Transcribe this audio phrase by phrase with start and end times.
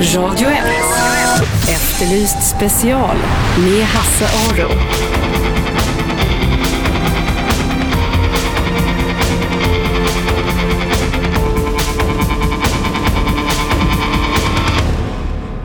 [0.00, 0.56] Radio 1.
[1.68, 3.16] Efterlyst special
[3.58, 4.68] med Hasse Aro.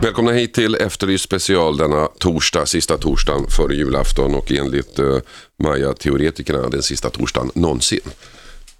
[0.02, 5.18] Välkomna hit till Efterlyst special denna torsdag, sista torsdagen före julafton och enligt eh,
[5.64, 8.00] Maja-teoretikerna den sista torsdagen någonsin.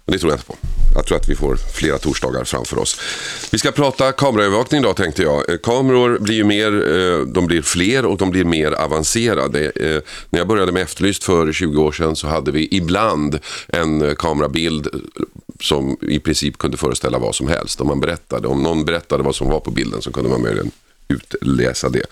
[0.06, 0.56] Men det tror jag inte på.
[0.94, 3.00] Jag tror att vi får flera torsdagar framför oss.
[3.50, 5.50] Vi ska prata kameraövervakning idag tänkte jag.
[5.50, 9.70] Eh, kameror blir ju mer, eh, de blir fler och de blir mer avancerade.
[9.70, 14.16] Eh, när jag började med Efterlyst för 20 år sedan så hade vi ibland en
[14.16, 14.88] kamerabild
[15.60, 17.80] som i princip kunde föreställa vad som helst.
[17.80, 20.70] Om, man berättade, om någon berättade vad som var på bilden så kunde man möjligen
[21.08, 22.06] utläsa det.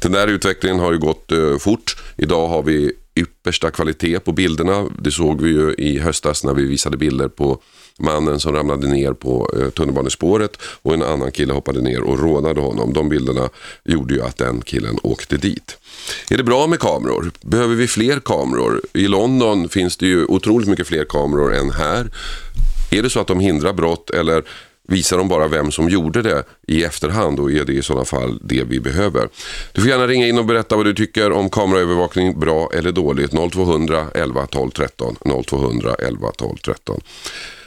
[0.00, 1.96] Den där utvecklingen har ju gått fort.
[2.16, 4.86] Idag har vi yppersta kvalitet på bilderna.
[4.98, 7.62] Det såg vi ju i höstas när vi visade bilder på
[7.98, 12.60] mannen som ramlade ner på eh, tunnelbanespåret och en annan kille hoppade ner och rånade
[12.60, 12.92] honom.
[12.92, 13.48] De bilderna
[13.84, 15.78] gjorde ju att den killen åkte dit.
[16.30, 17.30] Är det bra med kameror?
[17.40, 18.80] Behöver vi fler kameror?
[18.92, 22.10] I London finns det ju otroligt mycket fler kameror än här.
[22.90, 24.44] Är det så att de hindrar brott eller
[24.88, 28.38] visar de bara vem som gjorde det i efterhand och är det i sådana fall
[28.42, 29.28] det vi behöver.
[29.72, 33.30] Du får gärna ringa in och berätta vad du tycker om kameraövervakning, bra eller dåligt.
[33.52, 35.16] 0200 11 12 13.
[35.46, 37.00] 0200 11 12 13.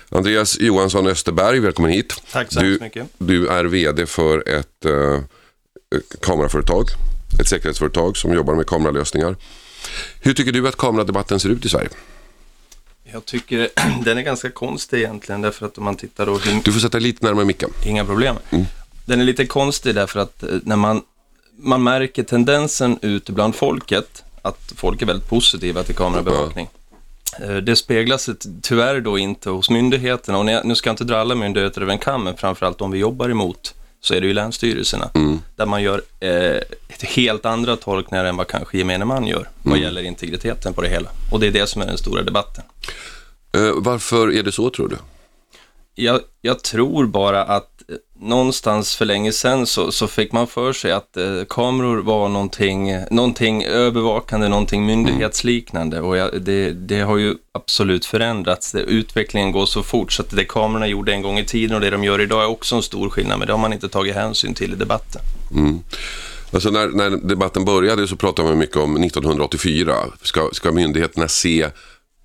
[0.10, 2.14] Andreas Johansson Österberg, välkommen hit.
[2.32, 3.08] Tack så du, hemskt mycket.
[3.18, 5.20] Du är vd för ett eh,
[6.22, 6.86] kameraföretag,
[7.42, 9.36] ett säkerhetsföretag som jobbar med kameralösningar.
[10.22, 11.90] Hur tycker du att kameradebatten ser ut i Sverige?
[13.14, 13.70] Jag tycker
[14.04, 16.40] den är ganska konstig egentligen därför att om man tittar då...
[16.64, 17.70] Du får sätta lite närmare micken.
[17.86, 18.36] inga problem.
[19.06, 21.02] Den är lite konstig därför att eh, när man,
[21.58, 26.70] man märker tendensen ute bland folket att folk är väldigt positiva till kamerabevakning.
[27.42, 28.30] Eh, Det speglas
[28.62, 32.00] tyvärr då inte hos myndigheterna och nu ska jag inte dra alla myndigheter över en
[32.00, 35.10] kam, men framförallt de vi jobbar emot så är det ju länsstyrelserna
[35.56, 36.62] där man gör eh,
[37.02, 41.10] helt andra tolkningar än vad kanske gemene man gör vad gäller integriteten på det hela.
[41.32, 42.64] Och det är det som är den stora debatten.
[43.54, 44.98] Eh, varför är det så tror du?
[45.96, 47.79] Jag, jag tror bara att
[48.20, 52.92] någonstans för länge sedan så, så fick man för sig att eh, kameror var någonting,
[53.12, 58.72] någonting övervakande, någonting myndighetsliknande och jag, det, det har ju absolut förändrats.
[58.72, 61.82] Det, utvecklingen går så fort så att det kamerorna gjorde en gång i tiden och
[61.82, 64.16] det de gör idag är också en stor skillnad, men det har man inte tagit
[64.16, 65.22] hänsyn till i debatten.
[66.52, 69.96] Alltså när, när debatten började så pratade man mycket om 1984.
[70.22, 71.62] Ska, ska myndigheterna se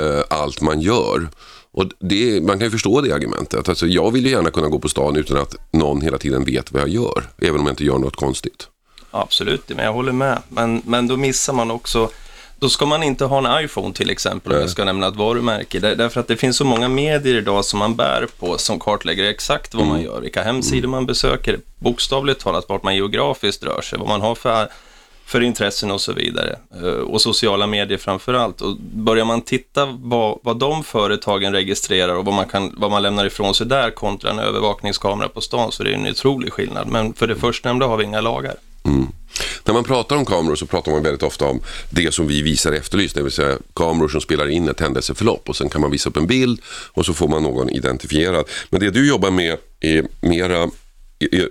[0.03, 1.29] eh, allt man gör?
[1.75, 3.69] Och det, man kan ju förstå det argumentet.
[3.69, 6.73] Alltså jag vill ju gärna kunna gå på stan utan att någon hela tiden vet
[6.73, 7.25] vad jag gör.
[7.43, 8.69] Även om jag inte gör något konstigt.
[9.11, 10.39] Absolut, men jag håller med.
[10.49, 12.11] Men, men då missar man också,
[12.59, 15.81] då ska man inte ha en iPhone till exempel, om jag ska nämna ett varumärke.
[15.81, 19.25] Där, därför att det finns så många medier idag som man bär på, som kartlägger
[19.25, 23.99] exakt vad man gör, vilka hemsidor man besöker, bokstavligt talat vart man geografiskt rör sig,
[23.99, 24.69] vad man har för
[25.27, 26.59] för intressen och så vidare.
[26.83, 28.61] Eh, och sociala medier framför allt.
[28.61, 33.03] Och börjar man titta vad, vad de företagen registrerar och vad man, kan, vad man
[33.03, 36.89] lämnar ifrån sig där kontra en övervakningskamera på stan så det är en otrolig skillnad.
[36.89, 38.55] Men för det förstnämnda har vi inga lagar.
[38.85, 39.07] Mm.
[39.65, 41.61] När man pratar om kameror så pratar man väldigt ofta om
[41.91, 45.57] det som vi visar Efterlyst, det vill säga kameror som spelar in ett händelseförlopp och
[45.57, 48.45] sen kan man visa upp en bild och så får man någon identifierad.
[48.71, 50.71] Men det du jobbar med är mera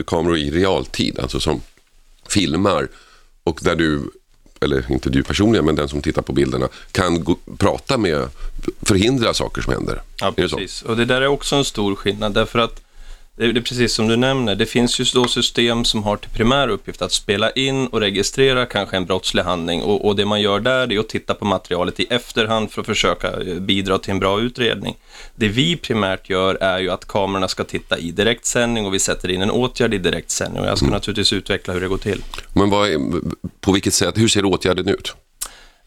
[0.07, 1.61] kameror i realtid, alltså som
[2.29, 2.87] filmar
[3.43, 4.11] och där du,
[4.61, 8.29] eller inte du personligen, men den som tittar på bilderna kan gå, prata med,
[8.81, 10.01] förhindra saker som händer.
[10.19, 10.81] Ja, precis.
[10.81, 12.81] Och det där är också en stor skillnad därför att
[13.35, 16.67] det är precis som du nämner, det finns ju då system som har till primär
[16.67, 20.59] uppgift att spela in och registrera kanske en brottslig handling och, och det man gör
[20.59, 24.19] där är att titta på materialet i efterhand för att försöka eh, bidra till en
[24.19, 24.95] bra utredning.
[25.35, 29.31] Det vi primärt gör är ju att kamerorna ska titta i direktsändning och vi sätter
[29.31, 32.23] in en åtgärd i direktsändning och jag ska naturligtvis utveckla hur det går till.
[32.53, 32.89] Men vad
[33.61, 35.15] på vilket sätt, hur ser åtgärden ut?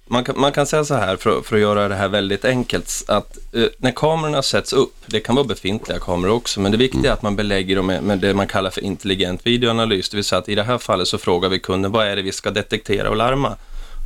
[0.08, 3.04] Man kan, man kan säga så här, för, för att göra det här väldigt enkelt,
[3.08, 7.10] att eh, när kamerorna sätts upp, det kan vara befintliga kameror också, men det viktiga
[7.10, 10.24] är att man belägger dem med, med det man kallar för intelligent videoanalys, det vill
[10.24, 12.50] säga att i det här fallet så frågar vi kunden, vad är det vi ska
[12.50, 13.56] detektera och larma?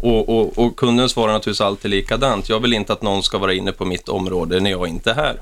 [0.03, 3.53] Och, och, och kunden svarar naturligtvis alltid likadant, jag vill inte att någon ska vara
[3.53, 5.41] inne på mitt område när jag inte är här.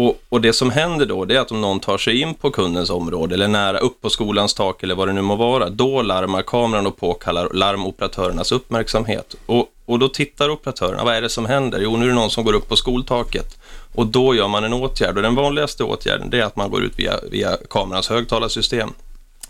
[0.00, 2.50] Och, och det som händer då, det är att om någon tar sig in på
[2.50, 6.02] kundens område eller nära upp på skolans tak eller vad det nu må vara, då
[6.02, 9.34] larmar kameran och påkallar larmoperatörernas uppmärksamhet.
[9.46, 11.80] Och, och då tittar operatörerna, vad är det som händer?
[11.80, 13.58] Jo, nu är det någon som går upp på skoltaket.
[13.94, 16.82] Och då gör man en åtgärd och den vanligaste åtgärden det är att man går
[16.82, 18.92] ut via, via kamerans högtalarsystem.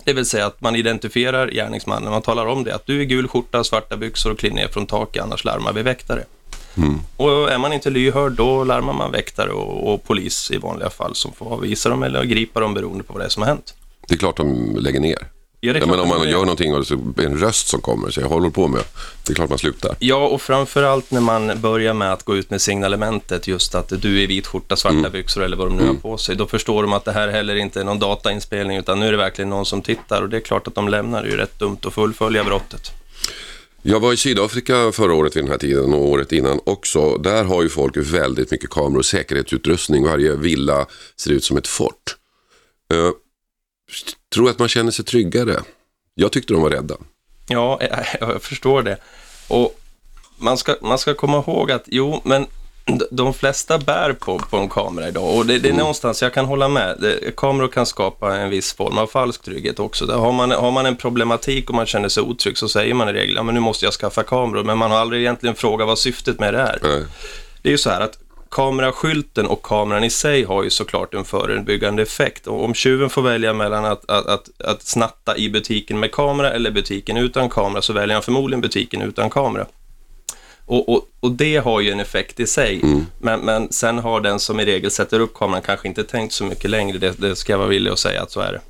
[0.05, 3.29] Det vill säga att man identifierar gärningsmannen, man talar om det, att du är gul
[3.29, 6.25] skjorta, svarta byxor och kliv ner från taket, annars larmar vi väktare.
[7.17, 11.15] Och är man inte lyhörd, då larmar man väktare och, och polis i vanliga fall
[11.15, 13.75] som får avvisa dem eller gripa dem beroende på vad det är som har hänt.
[14.09, 15.19] Det är klart de lägger ner.
[15.61, 17.69] Ja, det Ja, men om man det- gör någonting och så är det en röst
[17.69, 18.81] som kommer, så jag håller på med.
[19.27, 19.95] Det är klart man slutar.
[19.99, 24.23] Ja, och framförallt när man börjar med att gå ut med signalementet, just att du
[24.23, 25.13] är vit skjorta, svarta Mm.
[25.13, 27.55] byxor eller vad de nu har på sig, då förstår de att det här heller
[27.57, 30.41] inte är någon datainspelning, utan nu är det verkligen någon som tittar och det är
[30.41, 32.93] klart att de lämnar det är ju rätt dumt att fullfölja brottet.
[33.83, 37.17] Jag var i Sydafrika förra året vid den här tiden och året innan också.
[37.17, 40.05] Där har ju folk väldigt mycket kameror och säkerhetsutrustning.
[40.05, 40.87] Varje villa
[41.17, 42.17] ser ut som ett fort.
[42.95, 43.11] Uh,
[44.35, 45.63] tror att man känner sig tryggare.
[46.15, 46.97] Jag tyckte de var rädda.
[47.49, 47.81] Ja,
[48.21, 48.99] jag förstår det.
[49.49, 49.81] Och
[50.39, 52.47] man ska, man ska komma ihåg att, jo, men
[53.11, 56.44] de flesta bär på, på en kamera idag och det, det är någonstans, jag kan
[56.44, 60.06] hålla med, det, kameror kan skapa en viss form av falsk trygghet också.
[60.06, 63.08] Där har, man, har man en problematik och man känner sig otrygg så säger man
[63.08, 65.87] i regel, ja men nu måste jag skaffa kameror, men man har aldrig egentligen frågat
[65.87, 66.79] vad syftet med det är.
[66.82, 67.05] Nej.
[67.62, 68.19] Det är ju så här att
[68.50, 72.46] kameraskylten och kameran i sig har ju såklart en förebyggande effekt.
[72.46, 76.50] Och om tjuven får välja mellan att, att, att, att snatta i butiken med kamera
[76.52, 79.67] eller butiken utan kamera så väljer han förmodligen butiken utan kamera.
[80.69, 82.81] Och, och, och det har ju en effekt i sig.
[83.19, 86.44] Men, men sen har den som i regel sätter upp kameran kanske inte tänkt så
[86.44, 86.99] mycket längre.
[86.99, 88.61] Det, det ska jag vara villig att säga att så är det.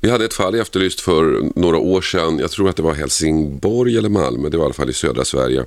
[0.00, 2.38] Vi hade ett fall i Efterlyst för några år sedan.
[2.38, 4.48] Jag tror att det var Helsingborg eller Malmö.
[4.48, 5.64] Det var i alla fall i södra Sverige.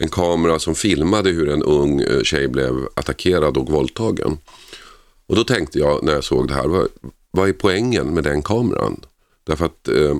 [0.00, 4.38] En kamera som filmade hur en ung eh, tjej blev attackerad och våldtagen.
[5.26, 6.88] Och då tänkte jag när jag såg det här, vad,
[7.30, 9.00] vad är poängen med den kameran?
[9.46, 10.16] Därför att, eh,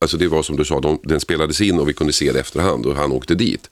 [0.00, 2.40] alltså det var som du sa, de, den spelades in och vi kunde se det
[2.40, 3.70] efterhand och han åkte dit.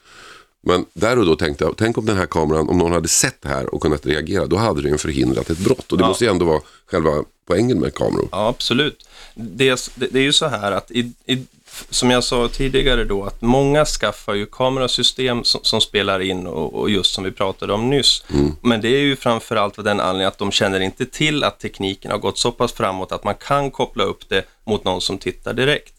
[0.61, 3.41] Men där och då tänkte jag, tänk om den här kameran, om någon hade sett
[3.41, 5.91] det här och kunnat reagera, då hade den förhindrat ett brott.
[5.91, 6.07] Och det Ja.
[6.07, 7.11] måste ju ändå vara själva
[7.47, 8.27] poängen med kameror.
[8.31, 9.07] Ja, absolut.
[9.35, 11.43] Det, det, det är ju så här att, i, i,
[11.89, 16.73] som jag sa tidigare då, att många skaffar ju kamerasystem som, som spelar in och,
[16.73, 18.23] och just som vi pratade om nyss.
[18.61, 22.11] Men det är ju framförallt av den anledningen att de känner inte till att tekniken
[22.11, 25.53] har gått så pass framåt att man kan koppla upp det mot någon som tittar
[25.53, 25.93] direkt.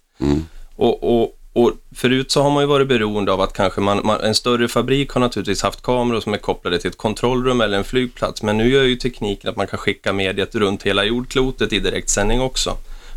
[0.77, 4.21] Och, och, och förut så har man ju varit beroende av att kanske man, man,
[4.21, 7.85] en större fabrik har naturligtvis haft kameror som är kopplade till ett kontrollrum eller en
[7.85, 11.79] flygplats, men nu gör ju tekniken att man kan skicka mediet runt hela jordklotet i
[11.79, 12.77] direktsändning också.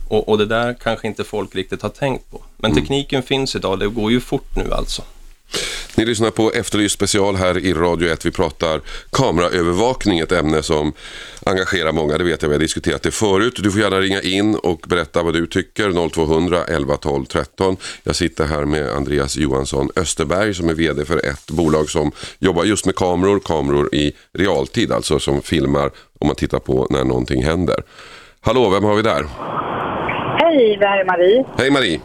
[0.09, 2.41] Och, och det där kanske inte folk riktigt har tänkt på.
[2.57, 5.01] Men tekniken finns idag, det går ju fort nu alltså.
[5.95, 8.25] Ni lyssnar på Efterlyst special här i Radio 1.
[8.25, 8.81] Vi pratar
[9.11, 10.93] kameraövervakning, ett ämne som
[11.45, 12.17] engagerar många.
[12.17, 13.59] Det vet jag, vi har diskuterat det förut.
[13.63, 16.09] Du får gärna ringa in och berätta vad du tycker.
[16.09, 17.77] 0200 11 12 13.
[18.03, 22.63] Jag sitter här med Andreas Johansson Österberg som är VD för ett bolag som jobbar
[22.63, 27.43] just med kameror, kameror i realtid, alltså som filmar om man tittar på när någonting
[27.43, 27.83] händer.
[28.41, 29.25] Hallå, vem har vi där?
[30.39, 31.45] Hej, det här är Marie.
[31.57, 31.99] Hej Marie!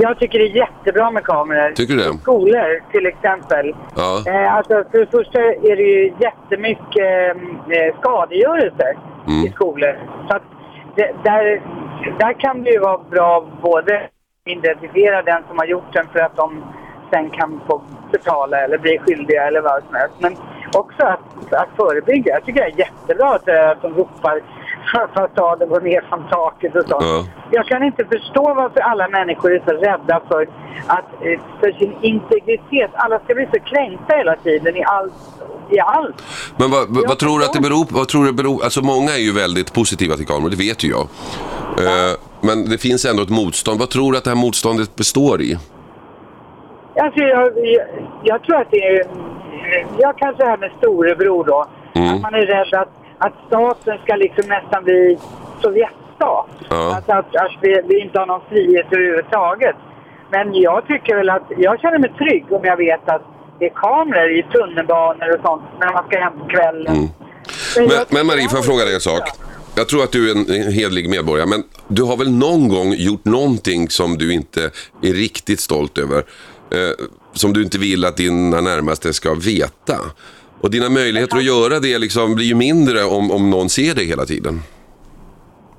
[0.00, 1.72] Jag tycker det är jättebra med kameror.
[1.72, 2.18] Tycker du det?
[2.18, 3.74] Skolor till exempel.
[3.96, 4.22] Ja.
[4.26, 7.36] Eh, alltså, för det första är det ju jättemycket
[7.70, 8.96] eh, skadegörelse
[9.28, 9.46] Mm.
[9.46, 9.98] i skolor.
[10.28, 10.42] Så att
[10.96, 11.62] det, där,
[12.18, 14.02] där kan det ju vara bra både
[14.44, 16.64] identifiera den som har gjort den för att de
[17.12, 17.82] sen kan få
[18.12, 20.14] betala eller bli skyldiga eller vad som helst.
[20.18, 20.36] Men
[20.76, 22.32] också att, att förebygga.
[22.34, 24.40] Jag tycker det är jättebra att, eh, att de ropar
[24.92, 26.96] fasaden går ner från taket och så.
[27.00, 27.26] Ja.
[27.50, 30.42] Jag kan inte förstå varför alla människor är så rädda för,
[30.86, 32.90] att, eh, för sin integritet.
[32.94, 35.12] Alla ska bli så kränkta hela tiden i allt.
[35.70, 36.22] I allt.
[36.56, 37.94] Men vad, vad, vad tror du att det beror på?
[37.94, 40.88] Vad tror du beror, alltså många är ju väldigt positiva till kameror, det vet ju
[40.88, 41.08] jag.
[41.78, 43.80] Eh, men det finns ändå ett motstånd.
[43.80, 45.58] Vad tror du att det här motståndet består i?
[47.00, 47.86] Alltså, jag, jag,
[48.24, 49.06] jag tror att det är...
[49.98, 51.66] Jag kanske det här med storebror då.
[51.92, 52.14] Mm.
[52.14, 55.18] Att man är rädd att, att staten ska liksom nästan bli
[55.62, 56.50] Sovjetstat.
[56.70, 56.94] Ja.
[56.96, 59.76] Alltså att, att vi, vi inte har någon frihet överhuvudtaget.
[60.30, 61.42] Men jag tycker väl att...
[61.56, 63.22] Jag känner mig trygg om jag vet att
[63.58, 66.96] det är kameror i tunnelbanor och sånt när man ska hem på kvällen.
[66.96, 67.08] Mm.
[67.76, 69.22] Men, Men, Marie, får jag fråga dig en sak?
[69.74, 72.92] Jag tror att du är en en hedlig medborgare, men du har väl någon gång
[72.92, 74.70] gjort någonting som du inte
[75.02, 76.18] är riktigt stolt över?
[76.70, 79.96] Eh, som du inte vill att dina närmaste ska veta?
[80.60, 84.06] Och dina möjligheter att göra det liksom blir ju mindre om, om någon ser dig
[84.06, 84.62] hela tiden.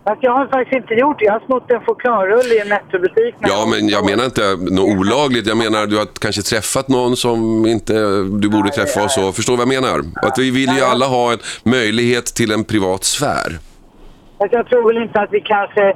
[0.03, 1.25] Fast jag har faktiskt inte gjort det.
[1.25, 3.35] Jag har snott en chokladrulle i en Nettobutik.
[3.39, 5.47] Ja, men jag menar inte något olagligt.
[5.47, 7.93] Jag menar du har kanske träffat någon som inte
[8.23, 9.31] du borde träffa och så.
[9.31, 10.01] Förstår du vad jag menar?
[10.21, 13.59] Att vi vill ju alla ha en möjlighet till en privat sfär.
[14.37, 15.93] Fast jag tror väl inte att vi kanske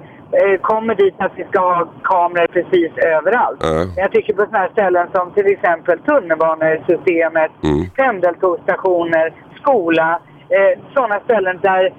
[0.61, 3.59] kommer dit att vi ska ha kameror precis överallt.
[3.61, 7.89] Men jag tycker på sådana här ställen som till exempel tunnelbanesystemet, Mm.
[7.95, 11.93] pendeltågsstationer, skola, eh, sådana ställen där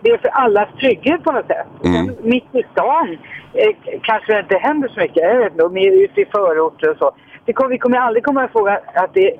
[0.00, 1.66] det är för allas trygghet på något sätt.
[1.84, 2.06] Mm.
[2.06, 3.18] Sen Mitt i stan
[3.52, 5.22] eh, kanske det inte händer så mycket.
[5.22, 7.10] Jag vet inte, ute i förorter och så.
[7.44, 9.34] Det kommer, vi kommer aldrig komma ihåg att det,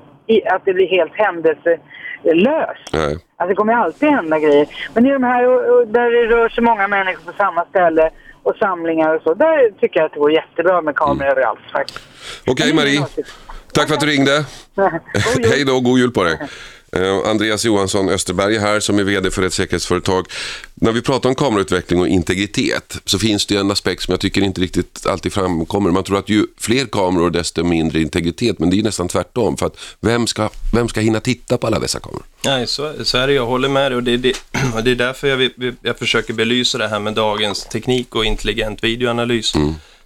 [0.46, 2.92] att det blir helt händelselöst.
[2.92, 3.18] Nej.
[3.36, 4.66] Alltså det kommer alltid hända grejer.
[4.94, 5.42] Men i de här
[5.86, 8.10] där det rör sig många människor på samma ställe
[8.42, 9.34] och samlingar och så.
[9.34, 12.00] Där tycker jag att det vore jättebra med kameror överallt faktiskt.
[12.46, 13.06] Okej är Marie,
[13.72, 14.36] tack för att du ringde.
[15.36, 15.50] Jul.
[15.50, 16.38] Hej då, god jul på dig.
[16.96, 20.26] Eh, Andreas Johansson Österberg här som är vd för ett säkerhetsföretag.
[20.74, 24.42] När vi pratar om kamerautveckling och integritet så finns det en aspekt som jag tycker
[24.42, 25.90] inte riktigt alltid framkommer.
[25.90, 29.56] Man tror att ju fler kameror desto mindre integritet men det är ju nästan tvärtom
[29.56, 32.22] för att vem ska, vem ska hinna titta på alla dessa kameror?
[32.44, 33.32] Nej, så, så är det.
[33.32, 34.36] Jag håller med dig och det det,
[34.74, 35.50] och det är därför jag,
[35.82, 39.52] jag försöker belysa det här med dagens teknik och intelligent videoanalys.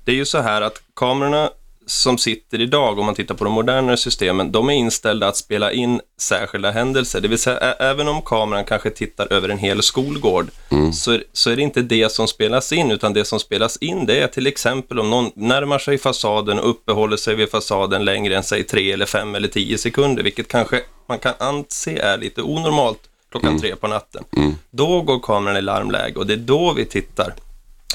[0.05, 1.51] Det är ju så här att kamerorna
[1.87, 5.73] som sitter idag, om man tittar på de modernare systemen, de är inställda att spela
[5.73, 7.21] in särskilda händelser.
[7.21, 10.47] Det vill säga, även om kameran kanske tittar över en hel skolgård,
[10.93, 14.07] så, är- så är det inte det som spelas in, utan det som spelas in,
[14.07, 18.37] det är till exempel om någon närmar sig fasaden och uppehåller sig vid fasaden längre
[18.37, 22.43] än, säg, tre eller fem eller tio sekunder, vilket kanske man kan anse är lite
[22.43, 22.99] onormalt
[23.31, 24.25] klockan tre på natten.
[24.71, 27.35] Då går kameran i larmläge och det är då vi tittar.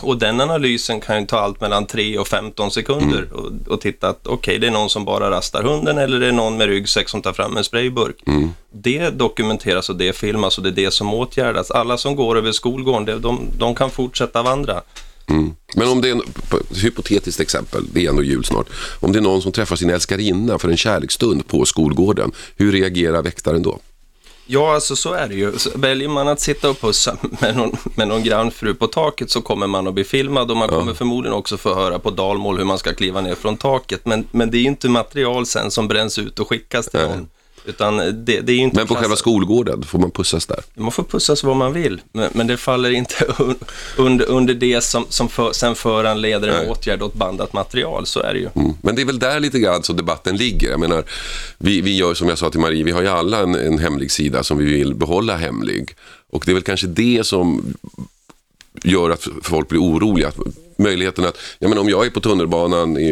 [0.02, 4.10] Och den analysen kan ju ta allt mellan 3 och 15 sekunder och, och titta
[4.10, 7.10] att okej, det är någon som bara rastar hunden eller det är någon med ryggsäck
[7.10, 8.16] som tar fram en sprayburk.
[8.74, 11.72] Det dokumenteras och det filmas och det är det som åtgärdas.
[11.72, 14.82] Alla som går över skolgården, det- de, de kan fortsätta vandra.
[15.76, 16.22] Men om det är en,
[16.72, 18.68] ett hypotetiskt exempel, det är ändå jul snart.
[19.00, 23.22] Om det är någon som träffar sin älskarinna för en kärleksstund på skolgården, hur reagerar
[23.22, 23.80] väktaren då?
[24.46, 25.60] Ja, alltså så är det ju.
[25.60, 29.42] Så Väljer man att sitta och pussa med någon, med någon grannfru på taket så
[29.42, 32.66] kommer man att bli filmad och man kommer förmodligen också få höra på dalmål hur
[32.66, 34.06] man ska kliva ner från taket.
[34.06, 37.10] Men, men det är ju inte material sen som bränns ut och skickas till Nej.
[37.10, 37.28] någon.
[37.66, 40.60] Utan det, det är inte Men på själva skolgården, får man pussas där?
[40.74, 43.56] Man får pussas vad man vill, men, men det faller inte un,
[43.98, 46.70] under, under det som, som för, sen föranleder en Nej.
[46.70, 48.06] åtgärd åt bandat material.
[48.06, 48.50] Så är det ju.
[48.56, 48.74] Mm.
[48.82, 50.70] Men det är väl där lite grann så debatten ligger.
[50.70, 51.04] Jag menar,
[51.58, 54.12] vi, vi gör som jag sa till Marie, vi har ju alla en, en hemlig
[54.12, 55.96] sida som vi vill behålla hemlig.
[56.32, 57.74] Och det är väl kanske det som
[58.84, 60.32] gör att folk blir oroliga.
[60.78, 63.12] Möjligheten att, jag menar, om jag är på tunnelbanan i,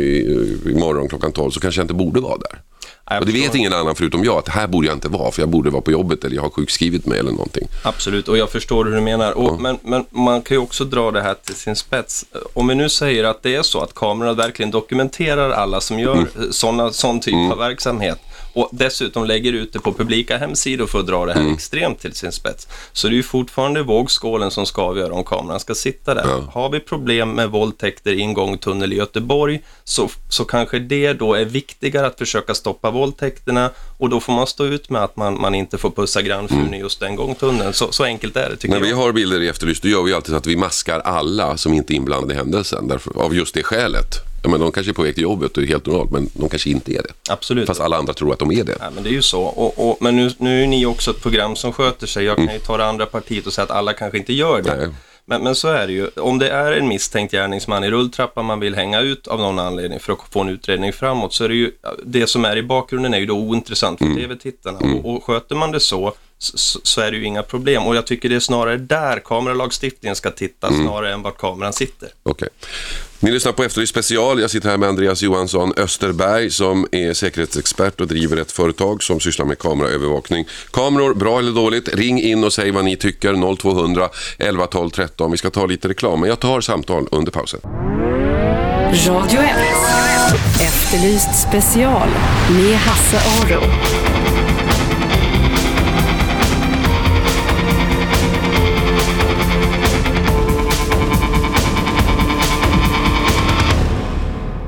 [0.66, 2.62] i morgon klockan 12 så kanske jag inte borde vara där.
[3.06, 5.50] Och det vet ingen annan förutom jag, att här borde jag inte vara för jag
[5.50, 7.68] borde vara på jobbet eller jag har sjukskrivit mig eller någonting.
[7.84, 9.32] Absolut, och jag förstår hur du menar.
[9.32, 12.26] Och, men, men man kan ju också dra det här till sin spets.
[12.54, 16.14] Om vi nu säger att det är så att kamerorna verkligen dokumenterar alla som gör
[16.14, 16.28] mm.
[16.52, 18.20] såna, sån typ av verksamhet
[18.54, 22.14] och dessutom lägger ut det på publika hemsidor för att dra det här extremt till
[22.14, 22.68] sin spets.
[22.94, 26.26] Så det är ju fortfarande vågskålen som ska avgöra om kameran ska sitta där.
[26.28, 26.50] Ja.
[26.54, 31.46] Har vi problem med våldtäkter, ingång, tunnel i Göteborg, så, så kanske det då är
[31.46, 35.56] viktigare att försöka stoppa våldtäkterna och då får man stå ut med att man, man
[35.56, 37.74] inte får pussa grannfrun i just den gångtunneln.
[37.74, 38.98] Så, så enkelt är det tycker När vi jag.
[38.98, 41.94] har bilder i Efterlyst, då gör vi alltid så att vi maskar alla som inte
[41.94, 42.88] är inblandade i händelsen.
[42.88, 44.33] Därför, av just det skälet.
[44.44, 46.50] Ja, men de kanske är på väg till jobbet och är helt normalt, men de
[46.50, 47.32] kanske inte är det.
[47.34, 47.68] Absolut.
[47.68, 48.78] Fast alla andra tror att de är det.
[48.80, 49.42] Ja, men det är ju så.
[49.42, 52.26] Och, och, men nu, nu är ni också ett program som sköter sig.
[52.26, 52.56] Jag kan Mm.
[52.56, 54.76] ju ta det andra partiet och säga att alla kanske inte gör det.
[54.76, 54.88] Nej.
[55.26, 56.08] Men, men så är det ju.
[56.08, 60.00] Om det är en misstänkt gärningsman i rulltrappan man vill hänga ut av någon anledning
[60.00, 61.72] för att få en utredning framåt så är det ju,
[62.06, 64.14] det som är i bakgrunden är ju då ointressant Mm.
[64.14, 64.80] för tv-tittarna.
[64.80, 67.84] Och, och sköter man det så, så så är det ju inga problem.
[67.88, 70.86] Och jag tycker det är snarare där kameralagstiftningen ska titta Mm.
[70.86, 72.10] snarare än vart kameran sitter.
[72.24, 72.50] Okej.
[73.24, 74.42] Ni lyssnar på Efterlyst special.
[74.42, 79.20] Jag sitter här med Andreas Johansson Österberg som är säkerhetsexpert och driver ett företag som
[79.20, 80.46] sysslar med kameraövervakning.
[80.72, 81.96] Kameror, bra eller dåligt?
[81.96, 83.56] Ring in och säg vad ni tycker.
[83.56, 85.32] 0200 11 12 13.
[85.32, 87.60] Vi ska ta lite reklam, men jag tar samtal under pausen.
[89.08, 89.56] Radio 1.
[90.62, 92.10] Efterlyst special
[92.50, 94.13] med Hasse Aro.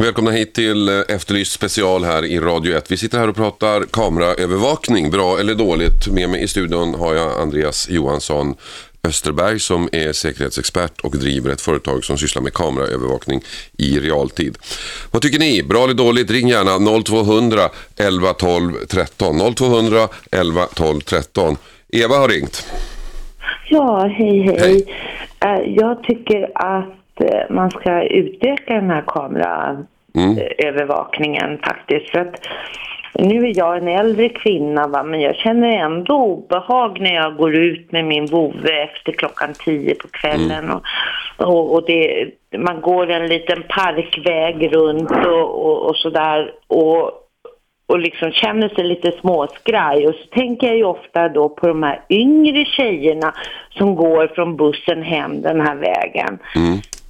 [0.06, 2.92] Välkomna hit till eh, Efterlyst special här i Radio 1.
[2.92, 6.08] Vi sitter här och pratar kameraövervakning, bra eller dåligt.
[6.08, 8.56] Med mig i studion har jag Andreas Johansson
[9.08, 13.42] Österberg som är säkerhetsexpert och driver ett företag som sysslar med kameraövervakning
[13.78, 14.58] i realtid.
[15.12, 15.64] Vad tycker ni?
[15.64, 16.32] Bra eller dåligt?
[16.32, 17.62] Ring gärna 0200
[17.98, 19.56] 11 12 13.
[19.56, 21.56] 0200 11 12 13.
[21.90, 22.68] Eva har ringt.
[23.70, 24.58] Ja, hej hej.
[24.60, 24.86] Hej.
[25.40, 29.02] Eh, Jag tycker att eh, man ska utöka den här
[30.16, 32.10] kameraövervakningen faktiskt.
[32.10, 32.48] För att
[33.20, 37.56] nu är jag en äldre kvinna va, men jag känner ändå obehag när jag går
[37.56, 40.72] ut med min vovve efter klockan tio på kvällen.
[40.72, 40.84] Och,
[41.38, 46.52] och, och det, man går en liten parkväg runt och, och, och sådär.
[46.68, 47.12] Och,
[47.88, 50.08] och liksom känner sig lite småskraj.
[50.08, 53.34] Och så tänker jag ju ofta då på de här yngre tjejerna
[53.70, 56.40] som går från bussen hem den här vägen.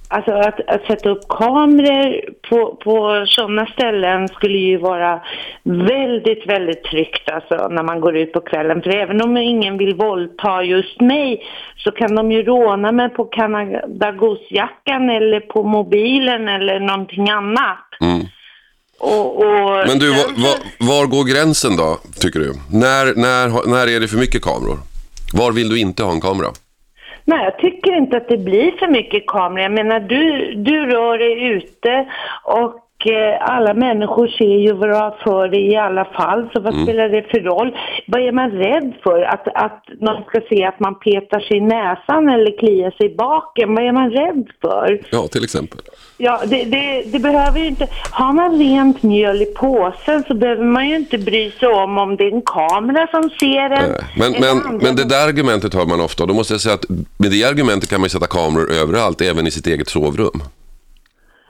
[0.08, 5.20] Alltså att, att sätta upp kameror på, på sådana ställen skulle ju vara
[5.64, 8.82] väldigt, väldigt tryggt alltså när man går ut på kvällen.
[8.82, 11.42] För även om ingen vill våldta just mig
[11.76, 17.86] så kan de ju råna mig på Canada Goose-jackan eller på mobilen eller någonting annat.
[18.98, 22.52] Och, och Men du, var, var, var går gränsen då, tycker du?
[22.70, 24.78] När, när, när är det för mycket kameror?
[25.32, 26.48] Var vill du inte ha en kamera?
[27.28, 29.60] Nej, jag tycker inte att det blir för mycket kameror.
[29.60, 32.08] Jag menar, du, du rör dig ute
[32.44, 32.85] och
[33.40, 36.48] alla människor ser ju vad du har för dig i alla fall.
[36.52, 37.76] Så vad spelar det för roll?
[38.06, 39.22] Vad är man rädd för?
[39.22, 43.16] Att, att någon ska se att man petar sig i näsan eller kliar sig i
[43.16, 43.74] baken?
[43.74, 45.00] Vad är man rädd för?
[45.10, 45.80] Ja, till exempel.
[46.18, 47.88] Ja, det, det, det behöver ju inte...
[48.10, 52.16] Har man rent mjöl i påsen så behöver man ju inte bry sig om om
[52.16, 53.90] det är en kamera som ser en.
[53.90, 56.22] Nej, Men, men, men det där argumentet hör man ofta.
[56.22, 59.46] Och Då måste jag säga att med det argumentet kan man sätta kameror överallt, även
[59.46, 60.42] i sitt eget sovrum.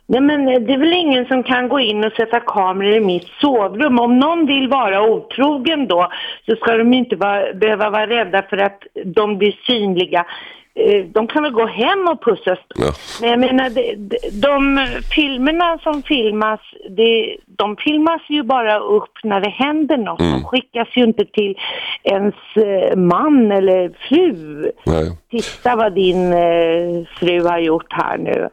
[0.06, 3.00] Nej men eh, det är väl ingen som kan gå in och sätta kameror i
[3.00, 3.98] mitt sovrum.
[3.98, 6.08] Om någon vill vara otrogen då
[6.46, 10.26] så ska de inte vara, behöva vara rädda för att de blir synliga.
[10.74, 12.58] Eh, De kan väl gå hem och pussas.
[12.74, 12.92] Ja.
[13.20, 16.60] Men jag menar, de, de, de filmerna som filmas,
[16.90, 20.18] det, de filmas ju bara upp när det händer något.
[20.18, 21.58] De skickas ju inte till
[22.02, 24.62] ens eh, man eller fru.
[24.86, 25.18] Nej.
[25.30, 28.48] Titta vad din eh, fru har gjort här nu.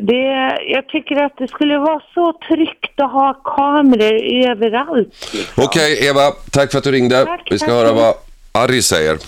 [0.00, 5.30] Det, jag tycker att det skulle vara så tryggt att ha kameror överallt.
[5.34, 5.64] Liksom.
[5.64, 7.24] Okej, Eva, tack för att du ringde.
[7.24, 7.74] Tack, Vi ska tack.
[7.76, 8.14] höra vad
[8.52, 9.18] Ari säger.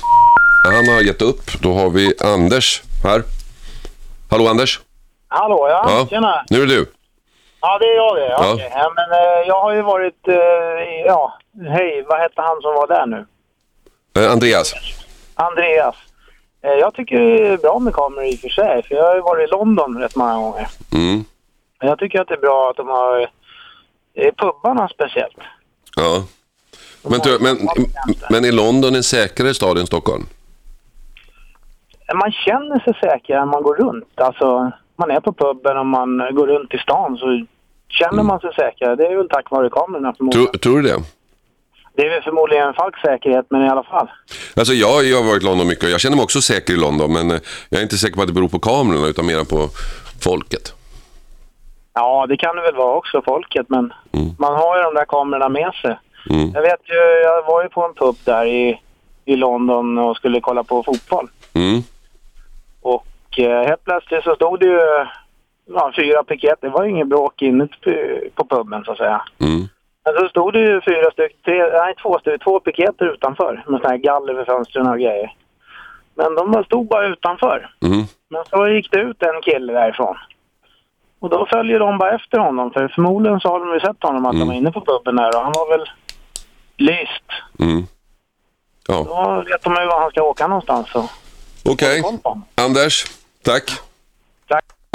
[0.67, 1.61] Han har gett upp.
[1.63, 3.23] Då har vi Anders här.
[4.31, 4.81] Hallå Anders?
[5.29, 5.85] Hallå, ja.
[5.89, 6.45] Ja, Tjena.
[6.51, 6.87] nu är det du.
[7.61, 8.27] Ja, det är jag det.
[8.29, 8.57] Ja.
[8.75, 10.29] Ja, men eh, jag har ju varit...
[10.29, 10.35] Eh,
[11.07, 11.39] ja,
[11.69, 12.05] hej.
[12.09, 13.27] Vad hette han som var där nu?
[14.25, 14.75] Eh, Andreas.
[15.35, 15.95] Andreas.
[16.67, 19.15] Eh, jag tycker det är bra med kameror i och för sig, för jag har
[19.15, 20.69] ju varit i London rätt många gånger.
[20.93, 21.25] Mm.
[21.81, 23.31] Men jag tycker att det är bra att de har...
[24.15, 25.37] Eh, pubbarna speciellt.
[25.97, 26.25] Ja.
[27.03, 27.57] Men, du, men,
[28.31, 30.27] men är London en säkrare stad än Stockholm?
[32.15, 34.21] Man känner sig säkrare när man går runt.
[34.21, 37.47] Alltså, man är på puben och man går runt i stan så
[37.89, 38.97] känner man sig säkrare.
[38.97, 40.47] Det är väl tack vare kamerorna förmodligen.
[40.47, 41.03] Tror, tror du det?
[41.97, 44.09] Det är väl förmodligen en falsk säkerhet, men i alla fall.
[44.57, 46.77] Alltså jag, jag har varit i London mycket och jag känner mig också säker i
[46.77, 49.45] London men eh, jag är inte säker på att det beror på kamerorna utan mer
[49.45, 49.69] på
[50.23, 50.75] folket.
[51.95, 53.67] Ja, det kan det väl vara också, folket.
[53.69, 53.93] Men
[54.39, 55.99] man har ju de där kamerorna med sig.
[56.31, 56.51] Mm.
[56.55, 58.81] Jag vet ju, jag var ju på en pub där i,
[59.25, 61.29] i London och skulle kolla på fotboll.
[61.55, 61.83] Mm.
[62.83, 64.81] Och eh, helt plötsligt så stod det ju
[65.75, 66.59] ja, fyra piket.
[66.61, 67.95] Det var ju inget bråk inne på,
[68.35, 69.23] på puben så att säga.
[69.39, 69.69] Mm.
[70.07, 73.81] Men så stod det ju fyra stycken, tre, nej två stycken, två piketer utanför med
[73.81, 75.35] såna här galler över fönstren och grejer.
[76.15, 77.71] Men de stod bara utanför.
[77.83, 78.05] Mm.
[78.29, 80.17] Men så gick det ut en kille därifrån.
[81.21, 82.71] Och då följer de bara efter honom.
[82.71, 85.37] För förmodligen så har de ju sett honom att han var inne på puben där
[85.37, 85.91] och han var väl
[86.77, 87.27] lyst.
[87.59, 87.87] Mm.
[88.89, 90.89] Ja, Då vet de ju var han ska åka någonstans.
[91.65, 92.01] Okej.
[92.01, 92.45] Honom.
[92.55, 93.05] Anders,
[93.43, 93.71] tack.